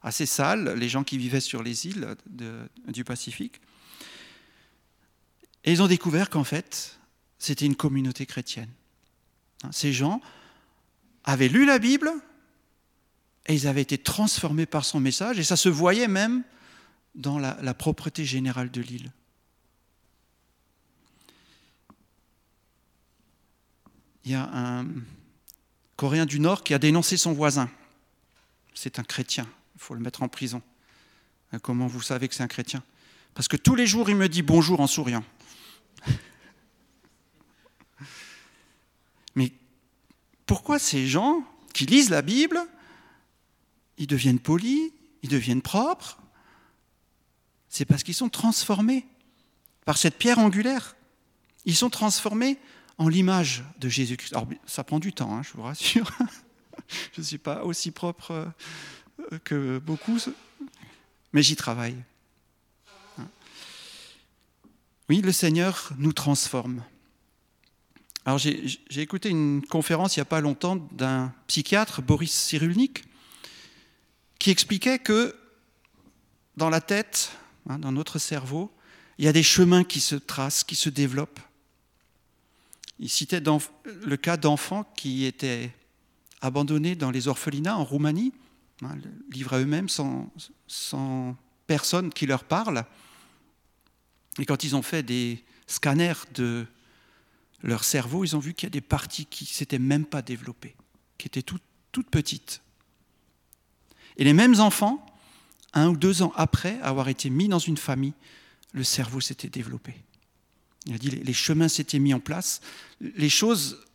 assez 0.01 0.25
sale, 0.25 0.75
les 0.77 0.87
gens 0.87 1.03
qui 1.03 1.17
vivaient 1.17 1.41
sur 1.41 1.61
les 1.63 1.87
îles 1.87 2.15
du 2.87 3.03
Pacifique. 3.03 3.59
Et 5.65 5.71
ils 5.71 5.81
ont 5.81 5.87
découvert 5.87 6.29
qu'en 6.29 6.43
fait, 6.43 6.99
c'était 7.39 7.65
une 7.65 7.75
communauté 7.75 8.25
chrétienne. 8.25 8.69
Hein, 9.63 9.71
ces 9.71 9.91
gens 9.91 10.21
avaient 11.23 11.49
lu 11.49 11.65
la 11.65 11.79
Bible 11.79 12.11
et 13.47 13.55
ils 13.55 13.67
avaient 13.67 13.81
été 13.81 13.97
transformés 13.97 14.65
par 14.65 14.85
son 14.85 14.99
message, 14.99 15.39
et 15.39 15.43
ça 15.43 15.57
se 15.57 15.69
voyait 15.69 16.07
même 16.07 16.43
dans 17.15 17.39
la 17.39 17.73
propreté 17.73 18.23
générale 18.23 18.71
de 18.71 18.81
l'île. 18.81 19.11
Il 24.25 24.31
y 24.31 24.35
a 24.35 24.49
un 24.53 24.85
Coréen 25.95 26.25
du 26.25 26.39
Nord 26.39 26.63
qui 26.63 26.73
a 26.73 26.79
dénoncé 26.79 27.17
son 27.17 27.33
voisin. 27.33 27.69
C'est 28.73 28.99
un 28.99 29.03
chrétien, 29.03 29.47
il 29.75 29.81
faut 29.81 29.93
le 29.93 29.99
mettre 29.99 30.23
en 30.23 30.27
prison. 30.27 30.61
Euh, 31.53 31.59
comment 31.59 31.87
vous 31.87 32.01
savez 32.01 32.27
que 32.27 32.35
c'est 32.35 32.43
un 32.43 32.47
chrétien? 32.47 32.83
Parce 33.33 33.47
que 33.47 33.57
tous 33.57 33.75
les 33.75 33.87
jours, 33.87 34.09
il 34.09 34.15
me 34.15 34.27
dit 34.29 34.41
bonjour 34.41 34.79
en 34.79 34.87
souriant. 34.87 35.23
Mais 39.35 39.51
pourquoi 40.45 40.79
ces 40.79 41.07
gens 41.07 41.43
qui 41.73 41.85
lisent 41.85 42.09
la 42.09 42.21
Bible 42.21 42.59
ils 43.97 44.07
deviennent 44.07 44.39
polis, 44.39 44.91
ils 45.21 45.29
deviennent 45.29 45.61
propres, 45.61 46.17
c'est 47.69 47.85
parce 47.85 48.03
qu'ils 48.03 48.13
sont 48.13 48.29
transformés 48.29 49.05
par 49.85 49.97
cette 49.97 50.17
pierre 50.17 50.39
angulaire. 50.39 50.95
Ils 51.65 51.75
sont 51.75 51.89
transformés 51.89 52.57
en 52.97 53.07
l'image 53.07 53.63
de 53.79 53.89
Jésus-Christ. 53.89 54.33
Alors, 54.33 54.47
ça 54.65 54.83
prend 54.83 54.99
du 54.99 55.13
temps, 55.13 55.35
hein, 55.35 55.41
je 55.43 55.53
vous 55.53 55.63
rassure. 55.63 56.11
je 57.13 57.21
ne 57.21 57.25
suis 57.25 57.37
pas 57.37 57.63
aussi 57.63 57.91
propre 57.91 58.31
euh, 58.31 59.39
que 59.43 59.79
beaucoup, 59.79 60.19
mais 61.31 61.43
j'y 61.43 61.55
travaille. 61.55 61.97
Oui, 65.09 65.21
le 65.21 65.33
Seigneur 65.33 65.91
nous 65.97 66.13
transforme. 66.13 66.81
Alors 68.25 68.37
j'ai 68.37 69.01
écouté 69.01 69.29
une 69.29 69.61
conférence 69.65 70.15
il 70.15 70.19
n'y 70.19 70.23
a 70.23 70.25
pas 70.25 70.39
longtemps 70.39 70.77
d'un 70.93 71.33
psychiatre, 71.47 72.01
Boris 72.01 72.31
Cyrulnik, 72.31 73.03
qui 74.39 74.49
expliquait 74.49 74.99
que 74.99 75.35
dans 76.55 76.69
la 76.69 76.79
tête, 76.79 77.33
hein, 77.67 77.79
dans 77.79 77.91
notre 77.91 78.19
cerveau, 78.19 78.71
il 79.17 79.25
y 79.25 79.27
a 79.27 79.33
des 79.33 79.43
chemins 79.43 79.83
qui 79.83 79.99
se 79.99 80.15
tracent, 80.15 80.63
qui 80.63 80.75
se 80.75 80.89
développent. 80.89 81.39
Il 82.99 83.09
citait 83.09 83.41
le 83.41 84.17
cas 84.17 84.37
d'enfants 84.37 84.85
qui 84.95 85.25
étaient 85.25 85.71
abandonnés 86.41 86.95
dans 86.95 87.11
les 87.11 87.27
orphelinats 87.27 87.77
en 87.77 87.83
Roumanie, 87.83 88.33
hein, 88.83 88.95
livrés 89.31 89.57
à 89.57 89.59
eux-mêmes 89.59 89.89
sans, 89.89 90.31
personne 91.67 92.11
qui 92.11 92.25
leur 92.25 92.43
parle. 92.43 92.85
Et 94.39 94.45
quand 94.45 94.63
ils 94.63 94.75
ont 94.75 94.81
fait 94.81 95.03
des 95.03 95.43
scanners 95.67 96.13
de 96.33 96.65
leur 97.61 97.83
cerveau, 97.83 98.25
ils 98.25 98.35
ont 98.35 98.39
vu 98.39 98.53
qu'il 98.53 98.67
y 98.67 98.71
a 98.71 98.71
des 98.71 98.81
parties 98.81 99.25
qui 99.25 99.45
ne 99.45 99.49
s'étaient 99.49 99.79
même 99.79 100.05
pas 100.05 100.21
développées, 100.21 100.75
qui 101.17 101.27
étaient 101.27 101.41
toutes 101.41 102.09
petites. 102.11 102.61
Et 104.17 104.23
les 104.23 104.33
mêmes 104.33 104.59
enfants, 104.59 105.05
un 105.73 105.89
ou 105.89 105.97
deux 105.97 106.21
ans 106.21 106.33
après 106.35 106.79
avoir 106.81 107.07
été 107.09 107.29
mis 107.29 107.47
dans 107.47 107.59
une 107.59 107.77
famille, 107.77 108.13
le 108.73 108.83
cerveau 108.83 109.21
s'était 109.21 109.49
développé. 109.49 109.95
Il 110.85 110.95
a 110.95 110.97
dit 110.97 111.09
les 111.09 111.33
chemins 111.33 111.67
s'étaient 111.67 111.99
mis 111.99 112.13
en 112.13 112.19
place, 112.19 112.61
les 112.99 113.29
choses 113.29 113.85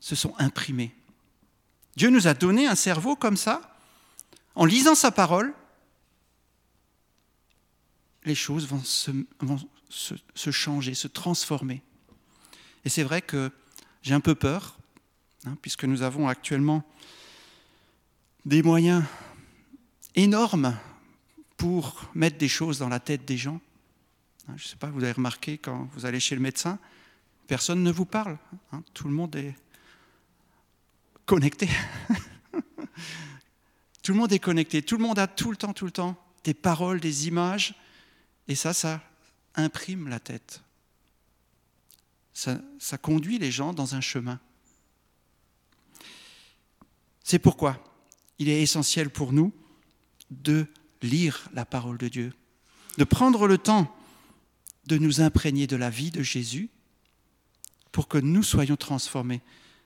se 0.00 0.14
sont 0.14 0.34
imprimées. 0.38 0.94
Dieu 1.96 2.10
nous 2.10 2.26
a 2.26 2.34
donné 2.34 2.66
un 2.66 2.74
cerveau 2.74 3.16
comme 3.16 3.36
ça, 3.36 3.76
en 4.54 4.64
lisant 4.64 4.94
sa 4.94 5.10
parole, 5.10 5.52
les 8.24 8.34
choses 8.34 8.66
vont 8.66 8.82
se, 8.84 10.50
changer, 10.50 10.94
se 10.94 11.08
transformer. 11.08 11.82
Et 12.84 12.88
c'est 12.88 13.02
vrai 13.02 13.22
que 13.22 13.50
j'ai 14.02 14.14
un 14.14 14.20
peu 14.20 14.34
peur, 14.34 14.78
hein, 15.46 15.56
puisque 15.62 15.84
nous 15.84 16.02
avons 16.02 16.28
actuellement 16.28 16.84
des 18.44 18.62
moyens 18.62 19.04
énormes 20.14 20.76
pour 21.56 22.10
mettre 22.14 22.38
des 22.38 22.48
choses 22.48 22.78
dans 22.78 22.88
la 22.88 23.00
tête 23.00 23.24
des 23.24 23.36
gens. 23.36 23.60
Hein, 24.48 24.54
je 24.56 24.64
ne 24.64 24.68
sais 24.68 24.76
pas, 24.76 24.88
vous 24.88 25.02
avez 25.02 25.12
remarqué 25.12 25.58
quand 25.58 25.88
vous 25.92 26.06
allez 26.06 26.20
chez 26.20 26.34
le 26.34 26.40
médecin, 26.40 26.78
personne 27.46 27.82
ne 27.82 27.92
vous 27.92 28.06
parle. 28.06 28.38
Hein, 28.72 28.82
tout 28.94 29.06
le 29.06 29.14
monde 29.14 29.36
est 29.36 29.54
connecté. 31.26 31.68
tout 34.02 34.12
le 34.12 34.18
monde 34.18 34.32
est 34.32 34.38
connecté. 34.38 34.82
Tout 34.82 34.96
le 34.96 35.02
monde 35.02 35.18
a 35.18 35.26
tout 35.26 35.50
le 35.50 35.56
temps, 35.56 35.72
tout 35.72 35.84
le 35.84 35.90
temps 35.90 36.16
des 36.44 36.54
paroles, 36.54 37.00
des 37.00 37.28
images. 37.28 37.74
Et 38.46 38.54
ça, 38.54 38.72
ça 38.72 39.02
imprime 39.54 40.08
la 40.08 40.20
tête. 40.20 40.62
Ça, 42.32 42.58
ça 42.78 42.96
conduit 42.96 43.38
les 43.38 43.50
gens 43.50 43.74
dans 43.74 43.94
un 43.94 44.00
chemin. 44.00 44.40
C'est 47.22 47.38
pourquoi 47.38 47.82
il 48.38 48.48
est 48.48 48.62
essentiel 48.62 49.10
pour 49.10 49.32
nous 49.32 49.52
de 50.30 50.66
lire 51.02 51.50
la 51.52 51.66
parole 51.66 51.98
de 51.98 52.08
Dieu, 52.08 52.32
de 52.96 53.04
prendre 53.04 53.46
le 53.46 53.58
temps 53.58 53.94
de 54.88 54.98
nous 54.98 55.20
imprégner 55.20 55.66
de 55.66 55.76
la 55.76 55.90
vie 55.90 56.10
de 56.10 56.22
Jésus 56.22 56.70
pour 57.92 58.08
que 58.08 58.18
nous 58.18 58.42
soyons 58.42 58.76
transformés 58.76 59.42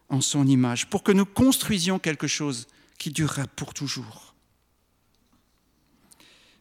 en 0.09 0.21
son 0.21 0.47
image, 0.47 0.89
pour 0.89 1.03
que 1.03 1.13
nous 1.13 1.27
construisions 1.27 1.99
quelque 1.99 2.27
chose 2.27 2.69
qui 2.99 3.11
durera 3.11 3.47
pour 3.49 3.75
toujours. 3.75 4.35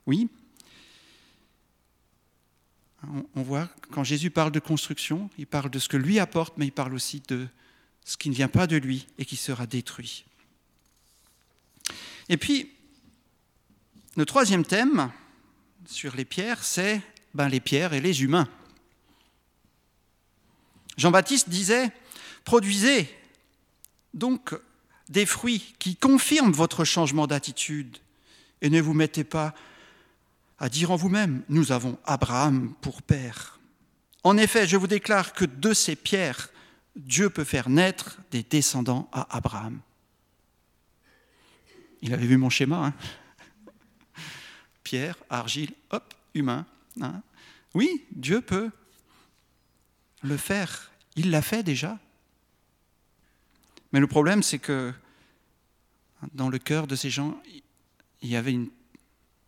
Oui, 0.07 0.27
on 3.35 3.41
voit 3.41 3.69
quand 3.91 4.03
Jésus 4.03 4.31
parle 4.31 4.51
de 4.51 4.59
construction, 4.59 5.29
il 5.37 5.47
parle 5.47 5.69
de 5.69 5.79
ce 5.79 5.89
que 5.89 5.97
lui 5.97 6.19
apporte, 6.19 6.57
mais 6.57 6.67
il 6.67 6.71
parle 6.71 6.93
aussi 6.93 7.21
de 7.27 7.47
ce 8.05 8.17
qui 8.17 8.29
ne 8.29 8.35
vient 8.35 8.47
pas 8.47 8.67
de 8.67 8.77
lui 8.77 9.07
et 9.17 9.25
qui 9.25 9.35
sera 9.35 9.67
détruit. 9.67 10.25
Et 12.29 12.37
puis, 12.37 12.71
le 14.15 14.25
troisième 14.25 14.65
thème 14.65 15.11
sur 15.85 16.15
les 16.15 16.25
pierres, 16.25 16.63
c'est 16.63 17.01
ben, 17.33 17.49
les 17.49 17.59
pierres 17.59 17.93
et 17.93 18.01
les 18.01 18.23
humains. 18.23 18.47
Jean-Baptiste 20.97 21.49
disait, 21.49 21.91
produisez 22.43 23.09
donc 24.13 24.53
des 25.09 25.25
fruits 25.25 25.75
qui 25.79 25.95
confirment 25.95 26.51
votre 26.51 26.83
changement 26.85 27.27
d'attitude 27.27 27.97
et 28.61 28.69
ne 28.69 28.81
vous 28.81 28.93
mettez 28.93 29.23
pas 29.23 29.53
à 30.59 30.69
dire 30.69 30.91
en 30.91 30.95
vous-même, 30.95 31.43
nous 31.49 31.71
avons 31.71 31.97
Abraham 32.05 32.73
pour 32.81 33.01
père. 33.01 33.59
En 34.23 34.37
effet, 34.37 34.67
je 34.67 34.77
vous 34.77 34.87
déclare 34.87 35.33
que 35.33 35.45
de 35.45 35.73
ces 35.73 35.95
pierres, 35.95 36.49
Dieu 36.95 37.31
peut 37.31 37.43
faire 37.43 37.67
naître 37.67 38.19
des 38.29 38.43
descendants 38.43 39.09
à 39.11 39.35
Abraham. 39.35 39.79
Il 42.03 42.13
avait 42.13 42.27
vu 42.27 42.37
mon 42.37 42.49
schéma. 42.49 42.85
Hein 42.85 42.93
Pierre, 44.83 45.15
argile, 45.29 45.73
hop, 45.89 46.13
humain. 46.35 46.65
Hein? 46.99 47.21
Oui, 47.73 48.05
Dieu 48.11 48.41
peut 48.41 48.71
le 50.23 50.37
faire. 50.37 50.91
Il 51.15 51.31
l'a 51.31 51.41
fait 51.41 51.63
déjà. 51.63 51.99
Mais 53.91 53.99
le 53.99 54.07
problème, 54.07 54.43
c'est 54.43 54.59
que 54.59 54.93
dans 56.33 56.49
le 56.49 56.59
cœur 56.59 56.87
de 56.87 56.95
ces 56.95 57.09
gens, 57.09 57.41
il 58.21 58.29
y 58.29 58.35
avait 58.35 58.53
une, 58.53 58.69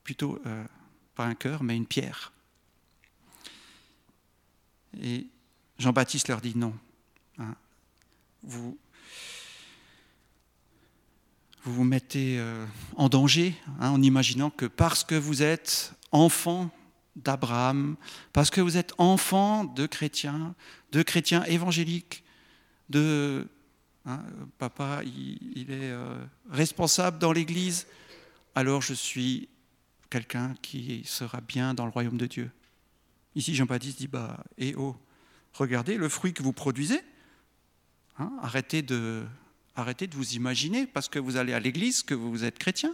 plutôt 0.03 0.41
euh, 0.45 0.63
pas 1.15 1.25
un 1.25 1.36
cœur, 1.36 1.63
mais 1.63 1.75
une 1.75 1.86
pierre. 1.86 2.34
Et 5.01 5.27
Jean-Baptiste 5.79 6.27
leur 6.27 6.41
dit 6.41 6.58
non. 6.58 6.73
Hein? 7.39 7.56
vous, 8.43 8.77
vous 11.63 11.84
mettez 11.84 12.38
euh, 12.39 12.65
en 12.95 13.10
danger 13.10 13.56
hein, 13.79 13.89
en 13.89 14.01
imaginant 14.01 14.49
que 14.49 14.65
parce 14.65 15.03
que 15.03 15.15
vous 15.15 15.41
êtes 15.41 15.93
enfant 16.12 16.69
d'Abraham, 17.15 17.95
parce 18.32 18.49
que 18.49 18.62
vous 18.62 18.78
êtes 18.78 18.93
enfant 18.97 19.63
de 19.63 19.86
chrétiens, 19.86 20.56
de 20.91 21.04
chrétiens 21.04 21.43
évangéliques, 21.45 22.23
de 22.89 23.47
hein, 24.06 24.23
papa, 24.58 25.02
il, 25.04 25.71
est 25.71 25.91
euh, 25.91 26.23
responsable 26.49 27.19
dans 27.19 27.32
l'Église, 27.32 27.88
alors 28.56 28.82
je 28.82 28.93
suis 28.93 29.49
quelqu'un 30.10 30.56
qui 30.62 31.04
sera 31.06 31.41
bien 31.41 31.73
dans 31.73 31.86
le 31.86 31.91
royaume 31.91 32.17
de 32.17 32.28
Dieu. 32.28 32.52
Ici, 33.36 33.56
Jean-Baptiste 33.56 33.97
dit, 33.97 34.08
bah, 34.08 34.43
eh 34.58 34.76
oh, 34.76 34.95
regardez 35.54 35.97
le 35.97 36.08
fruit 36.08 36.34
que 36.34 36.43
vous 36.43 36.54
produisez. 36.54 37.02
Hein, 38.19 38.32
arrêtez, 38.41 38.84
de, 38.84 39.23
arrêtez 39.76 40.06
de 40.06 40.15
vous 40.15 40.34
imaginer, 40.34 40.86
parce 40.86 41.10
que 41.10 41.17
vous 41.17 41.38
allez 41.38 41.54
à 41.54 41.60
l'église, 41.60 42.04
que 42.04 42.13
vous 42.13 42.43
êtes 42.43 42.60
chrétien. 42.60 42.93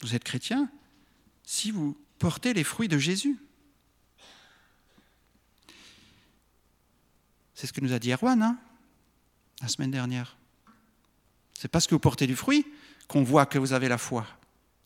Vous 0.00 0.14
êtes 0.14 0.24
chrétien 0.24 0.70
si 1.44 1.70
vous 1.72 1.96
portez 2.22 2.54
les 2.54 2.62
fruits 2.62 2.86
de 2.86 2.98
Jésus. 2.98 3.36
C'est 7.52 7.66
ce 7.66 7.72
que 7.72 7.80
nous 7.80 7.92
a 7.92 7.98
dit 7.98 8.12
Erwan 8.12 8.40
hein, 8.40 8.58
la 9.60 9.66
semaine 9.66 9.90
dernière. 9.90 10.36
C'est 11.58 11.66
parce 11.66 11.88
que 11.88 11.96
vous 11.96 11.98
portez 11.98 12.28
du 12.28 12.36
fruit 12.36 12.64
qu'on 13.08 13.24
voit 13.24 13.44
que 13.44 13.58
vous 13.58 13.72
avez 13.72 13.88
la 13.88 13.98
foi. 13.98 14.24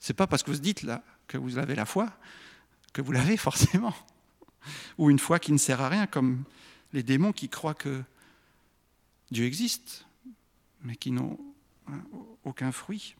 C'est 0.00 0.14
pas 0.14 0.26
parce 0.26 0.42
que 0.42 0.50
vous 0.50 0.56
dites 0.56 0.82
là 0.82 1.04
que 1.26 1.36
vous 1.36 1.58
avez 1.58 1.74
la 1.74 1.84
foi 1.84 2.10
que 2.94 3.02
vous 3.02 3.12
l'avez 3.12 3.36
forcément. 3.48 3.94
Ou 4.96 5.10
une 5.10 5.18
foi 5.18 5.38
qui 5.38 5.52
ne 5.52 5.58
sert 5.58 5.82
à 5.82 5.90
rien, 5.90 6.06
comme 6.06 6.44
les 6.94 7.02
démons 7.02 7.32
qui 7.32 7.50
croient 7.50 7.74
que 7.74 8.02
Dieu 9.30 9.44
existe, 9.44 10.06
mais 10.80 10.96
qui 10.96 11.10
n'ont 11.10 11.38
hein, 11.86 12.02
aucun 12.44 12.72
fruit. 12.72 13.14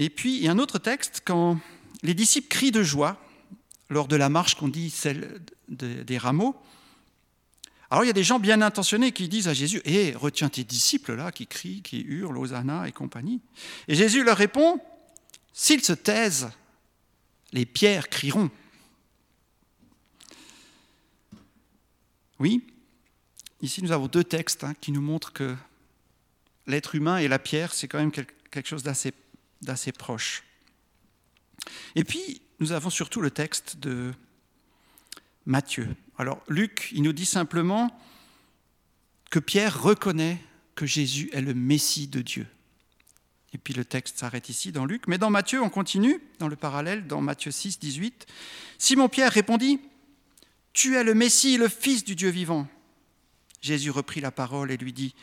Et 0.00 0.08
puis, 0.08 0.34
il 0.36 0.42
y 0.42 0.48
a 0.48 0.50
un 0.50 0.58
autre 0.58 0.78
texte, 0.78 1.20
quand 1.24 1.60
les 2.02 2.14
disciples 2.14 2.48
crient 2.48 2.72
de 2.72 2.82
joie, 2.82 3.20
lors 3.90 4.08
de 4.08 4.16
la 4.16 4.30
marche 4.30 4.54
qu'on 4.54 4.68
dit 4.68 4.88
celle 4.88 5.42
des 5.68 6.18
rameaux, 6.18 6.56
alors 7.90 8.04
il 8.04 8.06
y 8.06 8.10
a 8.10 8.14
des 8.14 8.24
gens 8.24 8.38
bien 8.38 8.62
intentionnés 8.62 9.12
qui 9.12 9.28
disent 9.28 9.48
à 9.48 9.52
Jésus 9.52 9.82
Hé, 9.84 10.14
retiens 10.14 10.48
tes 10.48 10.64
disciples 10.64 11.16
là, 11.16 11.32
qui 11.32 11.46
crient, 11.46 11.82
qui 11.82 12.00
hurlent, 12.00 12.38
Hosanna 12.38 12.88
et 12.88 12.92
compagnie. 12.92 13.42
Et 13.88 13.94
Jésus 13.94 14.24
leur 14.24 14.38
répond 14.38 14.80
S'ils 15.52 15.84
se 15.84 15.92
taisent, 15.92 16.48
les 17.52 17.66
pierres 17.66 18.08
crieront. 18.08 18.50
Oui, 22.38 22.64
ici 23.60 23.82
nous 23.82 23.92
avons 23.92 24.06
deux 24.06 24.24
textes 24.24 24.64
hein, 24.64 24.74
qui 24.80 24.92
nous 24.92 25.02
montrent 25.02 25.32
que 25.32 25.54
l'être 26.66 26.94
humain 26.94 27.18
et 27.18 27.28
la 27.28 27.38
pierre, 27.38 27.74
c'est 27.74 27.88
quand 27.88 27.98
même 27.98 28.12
quelque 28.12 28.66
chose 28.66 28.84
d'assez 28.84 29.12
proche. 29.96 30.42
Et 31.94 32.04
puis, 32.04 32.42
nous 32.58 32.72
avons 32.72 32.90
surtout 32.90 33.20
le 33.20 33.30
texte 33.30 33.78
de 33.78 34.12
Matthieu. 35.46 35.88
Alors, 36.18 36.42
Luc, 36.48 36.90
il 36.92 37.02
nous 37.02 37.12
dit 37.12 37.26
simplement 37.26 37.90
que 39.30 39.38
Pierre 39.38 39.82
reconnaît 39.82 40.38
que 40.74 40.86
Jésus 40.86 41.30
est 41.32 41.40
le 41.40 41.54
Messie 41.54 42.08
de 42.08 42.20
Dieu. 42.20 42.46
Et 43.52 43.58
puis 43.58 43.74
le 43.74 43.84
texte 43.84 44.18
s'arrête 44.18 44.48
ici 44.48 44.72
dans 44.72 44.84
Luc. 44.84 45.06
Mais 45.08 45.18
dans 45.18 45.30
Matthieu, 45.30 45.60
on 45.60 45.70
continue, 45.70 46.20
dans 46.38 46.48
le 46.48 46.56
parallèle, 46.56 47.06
dans 47.06 47.20
Matthieu 47.20 47.50
6, 47.50 47.78
18. 47.78 48.26
Simon-Pierre 48.78 49.32
répondit, 49.32 49.80
Tu 50.72 50.96
es 50.96 51.04
le 51.04 51.14
Messie, 51.14 51.56
le 51.56 51.68
Fils 51.68 52.04
du 52.04 52.14
Dieu 52.14 52.30
vivant. 52.30 52.68
Jésus 53.60 53.90
reprit 53.90 54.20
la 54.20 54.30
parole 54.30 54.70
et 54.70 54.76
lui 54.76 54.92
dit, 54.92 55.14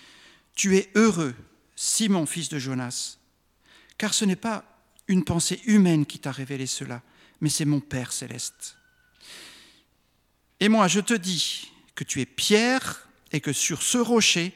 Tu 0.56 0.76
es 0.78 0.90
heureux, 0.96 1.36
Simon, 1.76 2.26
fils 2.26 2.50
de 2.50 2.60
Jonas, 2.60 3.18
car 3.98 4.14
ce 4.14 4.26
n'est 4.26 4.36
pas 4.36 4.64
une 5.08 5.24
pensée 5.24 5.62
humaine 5.66 6.06
qui 6.06 6.20
t'a 6.20 6.32
révélé 6.32 6.68
cela, 6.68 7.02
mais 7.42 7.50
c'est 7.50 7.66
mon 7.66 7.80
Père 7.80 8.12
céleste. 8.12 8.78
Et 10.60 10.70
moi, 10.70 10.88
je 10.88 11.00
te 11.00 11.14
dis 11.14 11.72
que 11.96 12.04
tu 12.04 12.22
es 12.22 12.26
Pierre 12.26 13.08
et 13.32 13.42
que 13.42 13.54
sur 13.54 13.82
ce 13.82 13.98
rocher, 13.98 14.54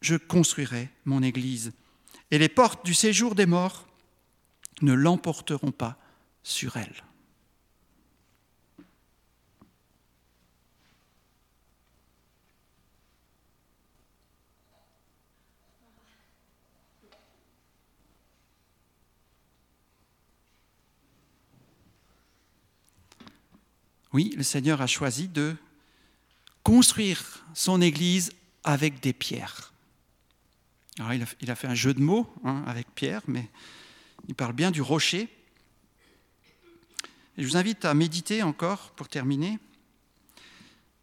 je 0.00 0.16
construirai 0.16 0.90
mon 1.04 1.22
Église 1.22 1.72
et 2.30 2.38
les 2.38 2.48
portes 2.48 2.84
du 2.84 2.94
séjour 2.94 3.34
des 3.34 3.46
morts 3.46 3.86
ne 4.82 4.92
l'emporteront 4.92 5.72
pas 5.72 5.96
sur 6.42 6.76
elle. 6.76 7.04
Oui, 24.14 24.32
le 24.36 24.44
Seigneur 24.44 24.80
a 24.80 24.86
choisi 24.86 25.26
de 25.26 25.56
construire 26.62 27.44
son 27.52 27.82
Église 27.82 28.30
avec 28.62 29.00
des 29.00 29.12
pierres. 29.12 29.72
Il, 31.40 31.50
a, 31.50 31.56
fait 31.56 31.66
un 31.66 31.74
jeu 31.74 31.92
de 31.92 32.00
mots 32.00 32.32
hein, 32.44 32.62
avec 32.68 32.86
Pierre, 32.94 33.22
mais 33.26 33.50
il 34.28 34.36
parle 34.36 34.52
bien 34.52 34.70
du 34.70 34.82
rocher. 34.82 35.28
je 37.36 37.44
vous 37.44 37.56
invite 37.56 37.84
à 37.84 37.92
méditer 37.92 38.44
encore, 38.44 38.90
pour 38.90 39.08
terminer, 39.08 39.58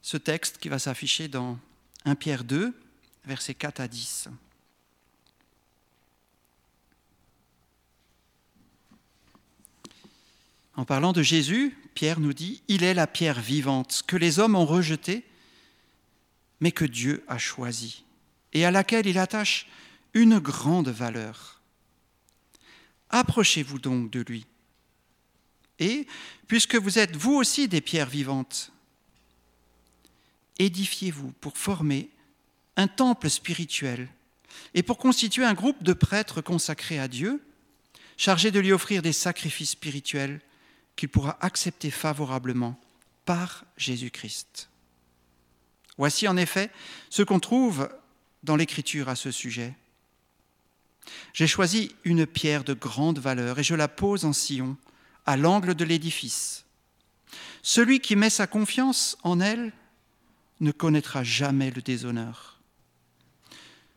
ce 0.01 0.15
texte 0.15 0.57
qui 0.59 0.69
va 0.69 0.79
s'afficher 0.79 1.27
dans 1.27 1.59
1 2.05 2.15
Pierre 2.15 2.45
2, 2.45 2.73
versets 3.25 3.55
4 3.55 3.81
à 3.81 3.89
10. 3.89 4.29
En 10.75 10.85
parlant 10.85 11.11
de 11.11 11.21
Jésus, 11.21 11.75
Pierre 11.93 12.19
nous 12.19 12.33
dit, 12.33 12.63
Il 12.67 12.83
est 12.83 12.93
la 12.93 13.07
pierre 13.07 13.41
vivante 13.41 14.03
que 14.07 14.15
les 14.15 14.39
hommes 14.39 14.55
ont 14.55 14.65
rejetée, 14.65 15.25
mais 16.59 16.71
que 16.71 16.85
Dieu 16.85 17.23
a 17.27 17.37
choisie, 17.37 18.03
et 18.53 18.65
à 18.65 18.71
laquelle 18.71 19.07
il 19.07 19.17
attache 19.17 19.67
une 20.13 20.39
grande 20.39 20.89
valeur. 20.89 21.61
Approchez-vous 23.09 23.79
donc 23.79 24.09
de 24.11 24.21
lui. 24.21 24.45
Et, 25.79 26.07
puisque 26.47 26.75
vous 26.75 26.99
êtes 26.99 27.15
vous 27.15 27.33
aussi 27.33 27.67
des 27.67 27.81
pierres 27.81 28.09
vivantes, 28.09 28.71
édifiez-vous 30.59 31.31
pour 31.41 31.57
former 31.57 32.09
un 32.77 32.87
temple 32.87 33.29
spirituel 33.29 34.07
et 34.73 34.83
pour 34.83 34.97
constituer 34.97 35.43
un 35.43 35.53
groupe 35.53 35.83
de 35.83 35.93
prêtres 35.93 36.41
consacrés 36.41 36.99
à 36.99 37.07
Dieu, 37.07 37.41
chargés 38.15 38.51
de 38.51 38.59
lui 38.59 38.71
offrir 38.71 39.01
des 39.01 39.13
sacrifices 39.13 39.71
spirituels 39.71 40.39
qu'il 40.95 41.09
pourra 41.09 41.37
accepter 41.41 41.91
favorablement 41.91 42.79
par 43.25 43.65
Jésus-Christ. 43.77 44.69
Voici 45.97 46.27
en 46.27 46.37
effet 46.37 46.71
ce 47.09 47.23
qu'on 47.23 47.39
trouve 47.39 47.89
dans 48.43 48.55
l'Écriture 48.55 49.09
à 49.09 49.15
ce 49.15 49.31
sujet. 49.31 49.73
J'ai 51.33 51.47
choisi 51.47 51.95
une 52.03 52.25
pierre 52.25 52.63
de 52.63 52.73
grande 52.73 53.19
valeur 53.19 53.59
et 53.59 53.63
je 53.63 53.75
la 53.75 53.87
pose 53.87 54.25
en 54.25 54.33
sillon, 54.33 54.77
à 55.25 55.37
l'angle 55.37 55.75
de 55.75 55.85
l'édifice. 55.85 56.65
Celui 57.61 57.99
qui 57.99 58.15
met 58.15 58.29
sa 58.29 58.47
confiance 58.47 59.17
en 59.23 59.39
elle 59.39 59.71
ne 60.59 60.71
connaîtra 60.71 61.23
jamais 61.23 61.71
le 61.71 61.81
déshonneur. 61.81 62.59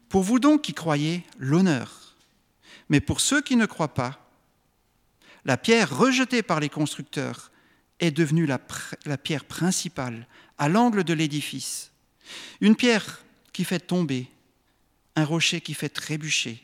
Pour 0.08 0.22
vous 0.22 0.38
donc 0.38 0.62
qui 0.62 0.74
croyez, 0.74 1.24
l'honneur. 1.38 2.14
Mais 2.88 3.00
pour 3.00 3.20
ceux 3.20 3.40
qui 3.40 3.56
ne 3.56 3.66
croient 3.66 3.94
pas, 3.94 4.23
la 5.44 5.56
pierre 5.56 5.96
rejetée 5.96 6.42
par 6.42 6.60
les 6.60 6.68
constructeurs 6.68 7.50
est 8.00 8.10
devenue 8.10 8.46
la, 8.46 8.58
pierre 9.18 9.44
principale 9.44 10.26
à 10.58 10.68
l'angle 10.68 11.04
de 11.04 11.14
l'édifice. 11.14 11.92
Une 12.60 12.76
pierre 12.76 13.22
qui 13.52 13.64
fait 13.64 13.80
tomber, 13.80 14.28
un 15.16 15.24
rocher 15.24 15.60
qui 15.60 15.74
fait 15.74 15.88
trébucher, 15.88 16.62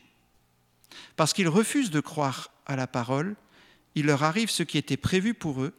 parce 1.15 1.33
qu'ils 1.33 1.47
refusent 1.47 1.91
de 1.91 1.99
croire 1.99 2.51
à 2.65 2.75
la 2.75 2.87
parole, 2.87 3.35
il 3.95 4.05
leur 4.05 4.23
arrive 4.23 4.49
ce 4.49 4.63
qui 4.63 4.77
était 4.77 4.97
prévu 4.97 5.33
pour 5.33 5.61
eux, 5.61 5.73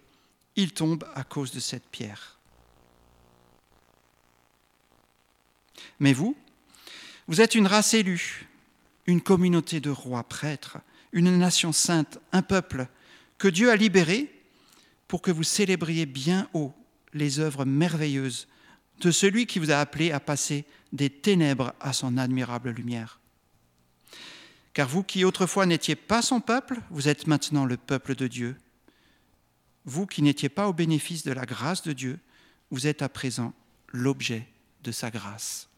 ils 0.57 0.73
tombent 0.73 1.07
à 1.15 1.25
cause 1.25 1.53
de 1.53 1.61
cette 1.61 1.89
pierre. 1.89 2.39
Mais 5.99 6.13
vous, 6.13 6.37
vous 7.27 7.41
êtes 7.41 7.55
une 7.55 7.67
race 7.67 7.95
élue, 7.95 8.47
une 9.07 9.21
communauté 9.21 9.81
de 9.81 9.91
rois, 9.91 10.25
prêtres, 10.25 10.79
une 11.13 11.37
nation 11.39 11.73
sainte, 11.73 12.19
un 12.33 12.43
peuple 12.43 12.89
que 13.39 13.49
Dieu 13.49 13.71
a 13.71 13.77
libéré 13.77 14.33
pour 15.09 15.23
que 15.23 15.31
vous 15.31 15.43
célébriez 15.43 16.07
bien 16.07 16.49
haut 16.55 16.73
les 17.13 17.39
œuvres 17.39 17.65
merveilleuses 17.65 18.49
de 19.01 19.11
celui 19.11 19.47
qui 19.47 19.59
vous 19.59 19.71
a 19.71 19.77
appelé 19.77 20.13
à 20.13 20.21
passer 20.21 20.65
des 20.93 21.11
ténèbres 21.11 21.75
à 21.81 21.93
son 21.93 22.17
admirable 22.19 22.71
lumière. 22.71 23.21
Car 24.75 24.89
vous 24.89 25.03
qui 25.03 25.25
autrefois 25.25 25.67
n'étiez 25.67 25.97
pas 25.97 26.23
son 26.23 26.41
peuple, 26.41 26.81
vous 26.91 27.09
êtes 27.09 27.27
maintenant 27.27 27.67
le 27.67 27.77
peuple 27.77 28.15
de 28.15 28.27
Dieu. 28.27 28.57
Vous 29.85 30.07
qui 30.07 30.23
n'étiez 30.23 30.49
pas 30.49 30.69
au 30.69 30.73
bénéfice 30.73 31.25
de 31.25 31.33
la 31.33 31.45
grâce 31.45 31.83
de 31.83 31.93
Dieu, 31.93 32.19
vous 32.71 32.87
êtes 32.87 33.03
à 33.03 33.09
présent 33.09 33.53
l'objet 33.89 34.47
de 34.83 34.93
sa 34.93 35.11
grâce. 35.11 35.69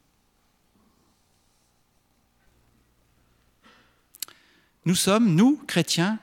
Nous 4.85 4.95
sommes, 4.95 5.35
nous, 5.35 5.57
chrétiens, 5.67 6.19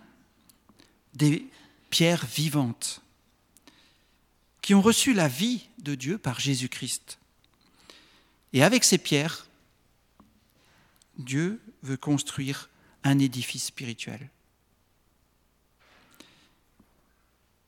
des 1.13 1.47
pierres 1.89 2.25
vivantes 2.25 3.01
qui 4.61 4.75
ont 4.75 4.81
reçu 4.81 5.13
la 5.13 5.27
vie 5.27 5.67
de 5.79 5.95
Dieu 5.95 6.17
par 6.17 6.39
Jésus-Christ. 6.39 7.17
Et 8.53 8.63
avec 8.63 8.83
ces 8.83 8.97
pierres, 8.97 9.47
Dieu 11.17 11.59
veut 11.83 11.97
construire 11.97 12.69
un 13.03 13.17
édifice 13.19 13.65
spirituel. 13.65 14.29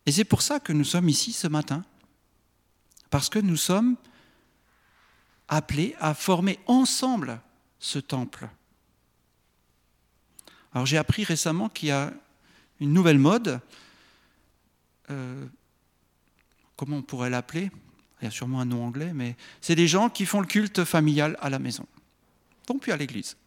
Et 0.05 0.11
c'est 0.11 0.25
pour 0.25 0.41
ça 0.41 0.59
que 0.59 0.73
nous 0.73 0.83
sommes 0.83 1.09
ici 1.09 1.31
ce 1.31 1.47
matin, 1.47 1.83
parce 3.09 3.29
que 3.29 3.39
nous 3.39 3.57
sommes 3.57 3.95
appelés 5.47 5.95
à 5.99 6.13
former 6.13 6.59
ensemble 6.67 7.39
ce 7.79 7.99
temple. 7.99 8.49
Alors 10.73 10.85
j'ai 10.85 10.97
appris 10.97 11.23
récemment 11.23 11.69
qu'il 11.69 11.89
y 11.89 11.91
a 11.91 12.13
une 12.79 12.93
nouvelle 12.93 13.19
mode, 13.19 13.59
euh, 15.09 15.45
comment 16.75 16.97
on 16.97 17.01
pourrait 17.01 17.29
l'appeler? 17.29 17.69
Il 18.21 18.25
y 18.25 18.27
a 18.27 18.31
sûrement 18.31 18.61
un 18.61 18.65
nom 18.65 18.83
anglais, 18.85 19.11
mais 19.13 19.35
c'est 19.61 19.75
des 19.75 19.87
gens 19.87 20.09
qui 20.09 20.25
font 20.25 20.39
le 20.39 20.47
culte 20.47 20.83
familial 20.83 21.37
à 21.41 21.49
la 21.49 21.59
maison, 21.59 21.85
donc 22.67 22.81
plus 22.81 22.91
à 22.91 22.97
l'église. 22.97 23.37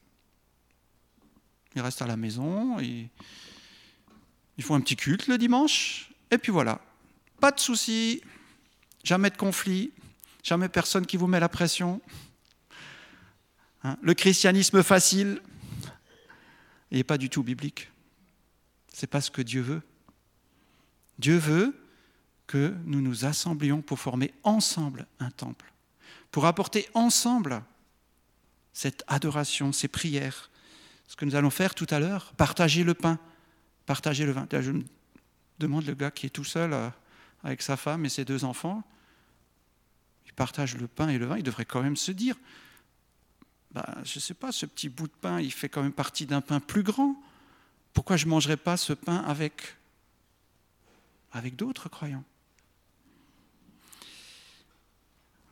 Ils 1.74 1.82
restent 1.82 2.02
à 2.02 2.06
la 2.06 2.16
maison, 2.16 2.78
ils, 2.80 3.10
font 4.60 4.74
un 4.74 4.80
petit 4.80 4.96
culte 4.96 5.26
le 5.26 5.38
dimanche, 5.38 6.10
et 6.30 6.38
puis 6.38 6.52
voilà. 6.52 6.80
Pas 7.40 7.50
de 7.50 7.60
soucis, 7.60 8.22
jamais 9.04 9.30
de 9.30 9.36
conflit, 9.36 9.92
jamais 10.42 10.68
personne 10.68 11.04
qui 11.04 11.16
vous 11.16 11.26
met 11.26 11.40
la 11.40 11.48
pression. 11.48 12.00
Hein, 13.82 13.96
le 14.00 14.14
christianisme 14.14 14.82
facile 14.82 15.40
n'est 16.92 17.04
pas 17.04 17.18
du 17.18 17.30
tout 17.30 17.42
biblique. 17.42 17.90
C'est 18.92 19.06
pas 19.06 19.20
ce 19.20 19.30
que 19.30 19.42
Dieu 19.42 19.62
veut. 19.62 19.82
Dieu 21.18 21.36
veut 21.36 21.76
que 22.46 22.74
nous 22.84 23.00
nous 23.00 23.24
assemblions 23.24 23.82
pour 23.82 23.98
former 23.98 24.32
ensemble 24.44 25.06
un 25.18 25.30
temple, 25.30 25.72
pour 26.30 26.46
apporter 26.46 26.88
ensemble 26.94 27.62
cette 28.72 29.02
adoration, 29.08 29.72
ces 29.72 29.88
prières, 29.88 30.50
ce 31.08 31.16
que 31.16 31.24
nous 31.24 31.34
allons 31.34 31.50
faire 31.50 31.74
tout 31.74 31.86
à 31.90 31.98
l'heure, 31.98 32.32
partager 32.36 32.84
le 32.84 32.94
pain, 32.94 33.18
partager 33.86 34.26
le 34.26 34.32
vin. 34.32 34.46
je 34.52 34.72
me 34.72 34.84
demande 35.58 35.86
le 35.86 35.94
gars 35.94 36.10
qui 36.10 36.26
est 36.26 36.30
tout 36.30 36.44
seul 36.44 36.72
euh, 36.72 36.90
avec 37.42 37.62
sa 37.62 37.76
femme 37.76 38.04
et 38.04 38.08
ses 38.08 38.24
deux 38.24 38.44
enfants, 38.44 38.84
partage 40.36 40.76
le 40.76 40.86
pain 40.86 41.08
et 41.08 41.18
le 41.18 41.26
vin, 41.26 41.38
il 41.38 41.42
devrait 41.42 41.64
quand 41.64 41.82
même 41.82 41.96
se 41.96 42.12
dire, 42.12 42.36
bah, 43.76 43.94
je 44.04 44.16
ne 44.16 44.22
sais 44.22 44.32
pas, 44.32 44.52
ce 44.52 44.64
petit 44.64 44.88
bout 44.88 45.06
de 45.06 45.12
pain, 45.12 45.38
il 45.38 45.52
fait 45.52 45.68
quand 45.68 45.82
même 45.82 45.92
partie 45.92 46.24
d'un 46.24 46.40
pain 46.40 46.60
plus 46.60 46.82
grand. 46.82 47.14
Pourquoi 47.92 48.16
je 48.16 48.24
ne 48.24 48.30
mangerais 48.30 48.56
pas 48.56 48.78
ce 48.78 48.94
pain 48.94 49.18
avec, 49.18 49.76
avec 51.30 51.56
d'autres 51.56 51.90
croyants? 51.90 52.24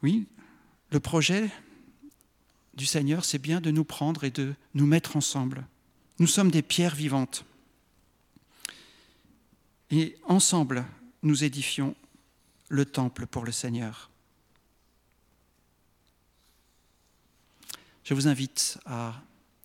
Oui, 0.03 0.27
le 0.91 1.01
projet 1.01 1.51
du 2.73 2.87
Seigneur, 2.87 3.27
c'est 3.27 3.39
bien 3.39 3.61
de 3.61 3.71
nous 3.71 3.85
prendre 3.85 4.25
et 4.25 4.31
de 4.31 4.55
nous 4.73 4.87
mettre 4.87 5.19
ensemble. 5.19 5.67
Nous 6.19 6.27
sommes 6.27 6.51
des 6.51 6.63
pierres 6.63 6.95
vivantes. 6.95 7.45
Et 9.91 10.17
ensemble, 10.25 10.87
nous 11.23 11.45
édifions 11.45 11.95
le 12.71 12.87
temple 12.87 13.27
pour 13.27 13.45
le 13.45 13.53
Seigneur. 13.53 14.09
Je 18.05 18.13
vous 18.13 18.29
invite 18.29 18.79
à 18.85 19.15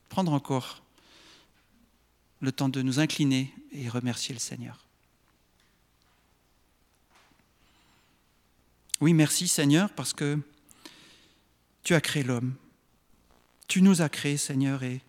prendre 0.07 0.31
encore 0.31 0.81
le 2.39 2.51
temps 2.51 2.69
de 2.69 2.81
nous 2.81 2.99
incliner 2.99 3.53
et 3.71 3.89
remercier 3.89 4.33
le 4.33 4.39
Seigneur. 4.39 4.85
Oui, 9.01 9.13
merci 9.13 9.47
Seigneur, 9.47 9.89
parce 9.91 10.13
que 10.13 10.39
tu 11.83 11.95
as 11.95 12.01
créé 12.01 12.23
l'homme. 12.23 12.55
Tu 13.67 13.81
nous 13.81 14.01
as 14.01 14.09
créés, 14.09 14.37
Seigneur, 14.37 14.83
et 14.83 15.01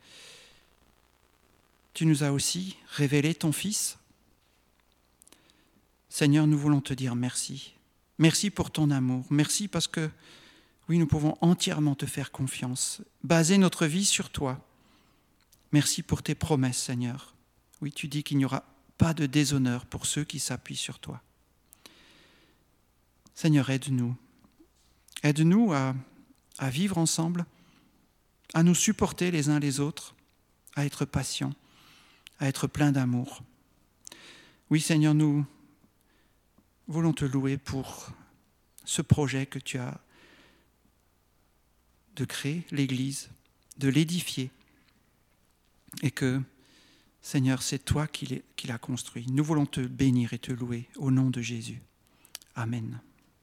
tu 1.95 2.07
nous 2.07 2.23
as 2.23 2.33
aussi 2.33 2.77
révélé 2.93 3.35
ton 3.35 3.53
Fils. 3.53 3.97
Seigneur, 6.09 6.47
nous 6.47 6.59
voulons 6.59 6.81
te 6.81 6.95
dire 6.95 7.14
merci. 7.14 7.75
Merci 8.19 8.51
pour 8.51 8.71
ton 8.71 8.90
amour. 8.90 9.25
Merci 9.31 9.69
parce 9.69 9.87
que, 9.87 10.11
oui, 10.90 10.98
nous 10.98 11.07
pouvons 11.07 11.38
entièrement 11.40 11.94
te 11.94 12.05
faire 12.05 12.33
confiance, 12.33 13.00
baser 13.22 13.59
notre 13.59 13.87
vie 13.87 14.05
sur 14.05 14.29
toi. 14.29 14.59
Merci 15.70 16.03
pour 16.03 16.20
tes 16.20 16.35
promesses, 16.35 16.83
Seigneur. 16.83 17.33
Oui, 17.81 17.92
tu 17.92 18.09
dis 18.09 18.24
qu'il 18.24 18.38
n'y 18.38 18.44
aura 18.44 18.64
pas 18.98 19.14
de 19.14 19.26
déshonneur 19.26 19.87
pour 19.87 20.05
ceux 20.05 20.24
qui 20.24 20.40
s'appuient 20.40 20.74
sur 20.74 20.98
toi. 20.98 21.22
Seigneur, 23.37 23.70
aide-nous. 23.70 24.16
Aide-nous 25.22 25.72
à, 25.72 25.94
vivre 26.61 26.98
ensemble, 26.98 27.46
à 28.53 28.64
nous 28.64 28.74
supporter 28.74 29.31
les 29.31 29.48
uns 29.48 29.61
les 29.61 29.79
autres, 29.79 30.16
à 30.74 30.85
être 30.87 31.05
patients, 31.05 31.55
à 32.40 32.48
être 32.48 32.66
pleins 32.66 32.90
d'amour. 32.90 33.44
Oui, 34.70 34.81
Seigneur, 34.81 35.14
nous 35.14 35.46
voulons 36.88 37.12
te 37.12 37.24
louer 37.24 37.59
pour 37.59 38.09
ce 38.85 39.03
projet 39.03 39.46
que 39.46 39.61
tu 39.61 39.79
as 39.79 40.00
de 42.20 42.26
créer 42.26 42.64
l'Église, 42.70 43.30
de 43.78 43.88
l'édifier, 43.88 44.50
et 46.02 46.11
que, 46.11 46.40
Seigneur, 47.22 47.62
c'est 47.62 47.78
toi 47.78 48.06
qui 48.06 48.42
l'as 48.66 48.78
construit. 48.78 49.26
Nous 49.30 49.42
voulons 49.42 49.64
te 49.64 49.80
bénir 49.80 50.35
et 50.35 50.38
te 50.38 50.52
louer 50.52 50.87
au 50.96 51.11
nom 51.11 51.30
de 51.30 51.40
Jésus. 51.40 51.80
Amen. 52.54 53.00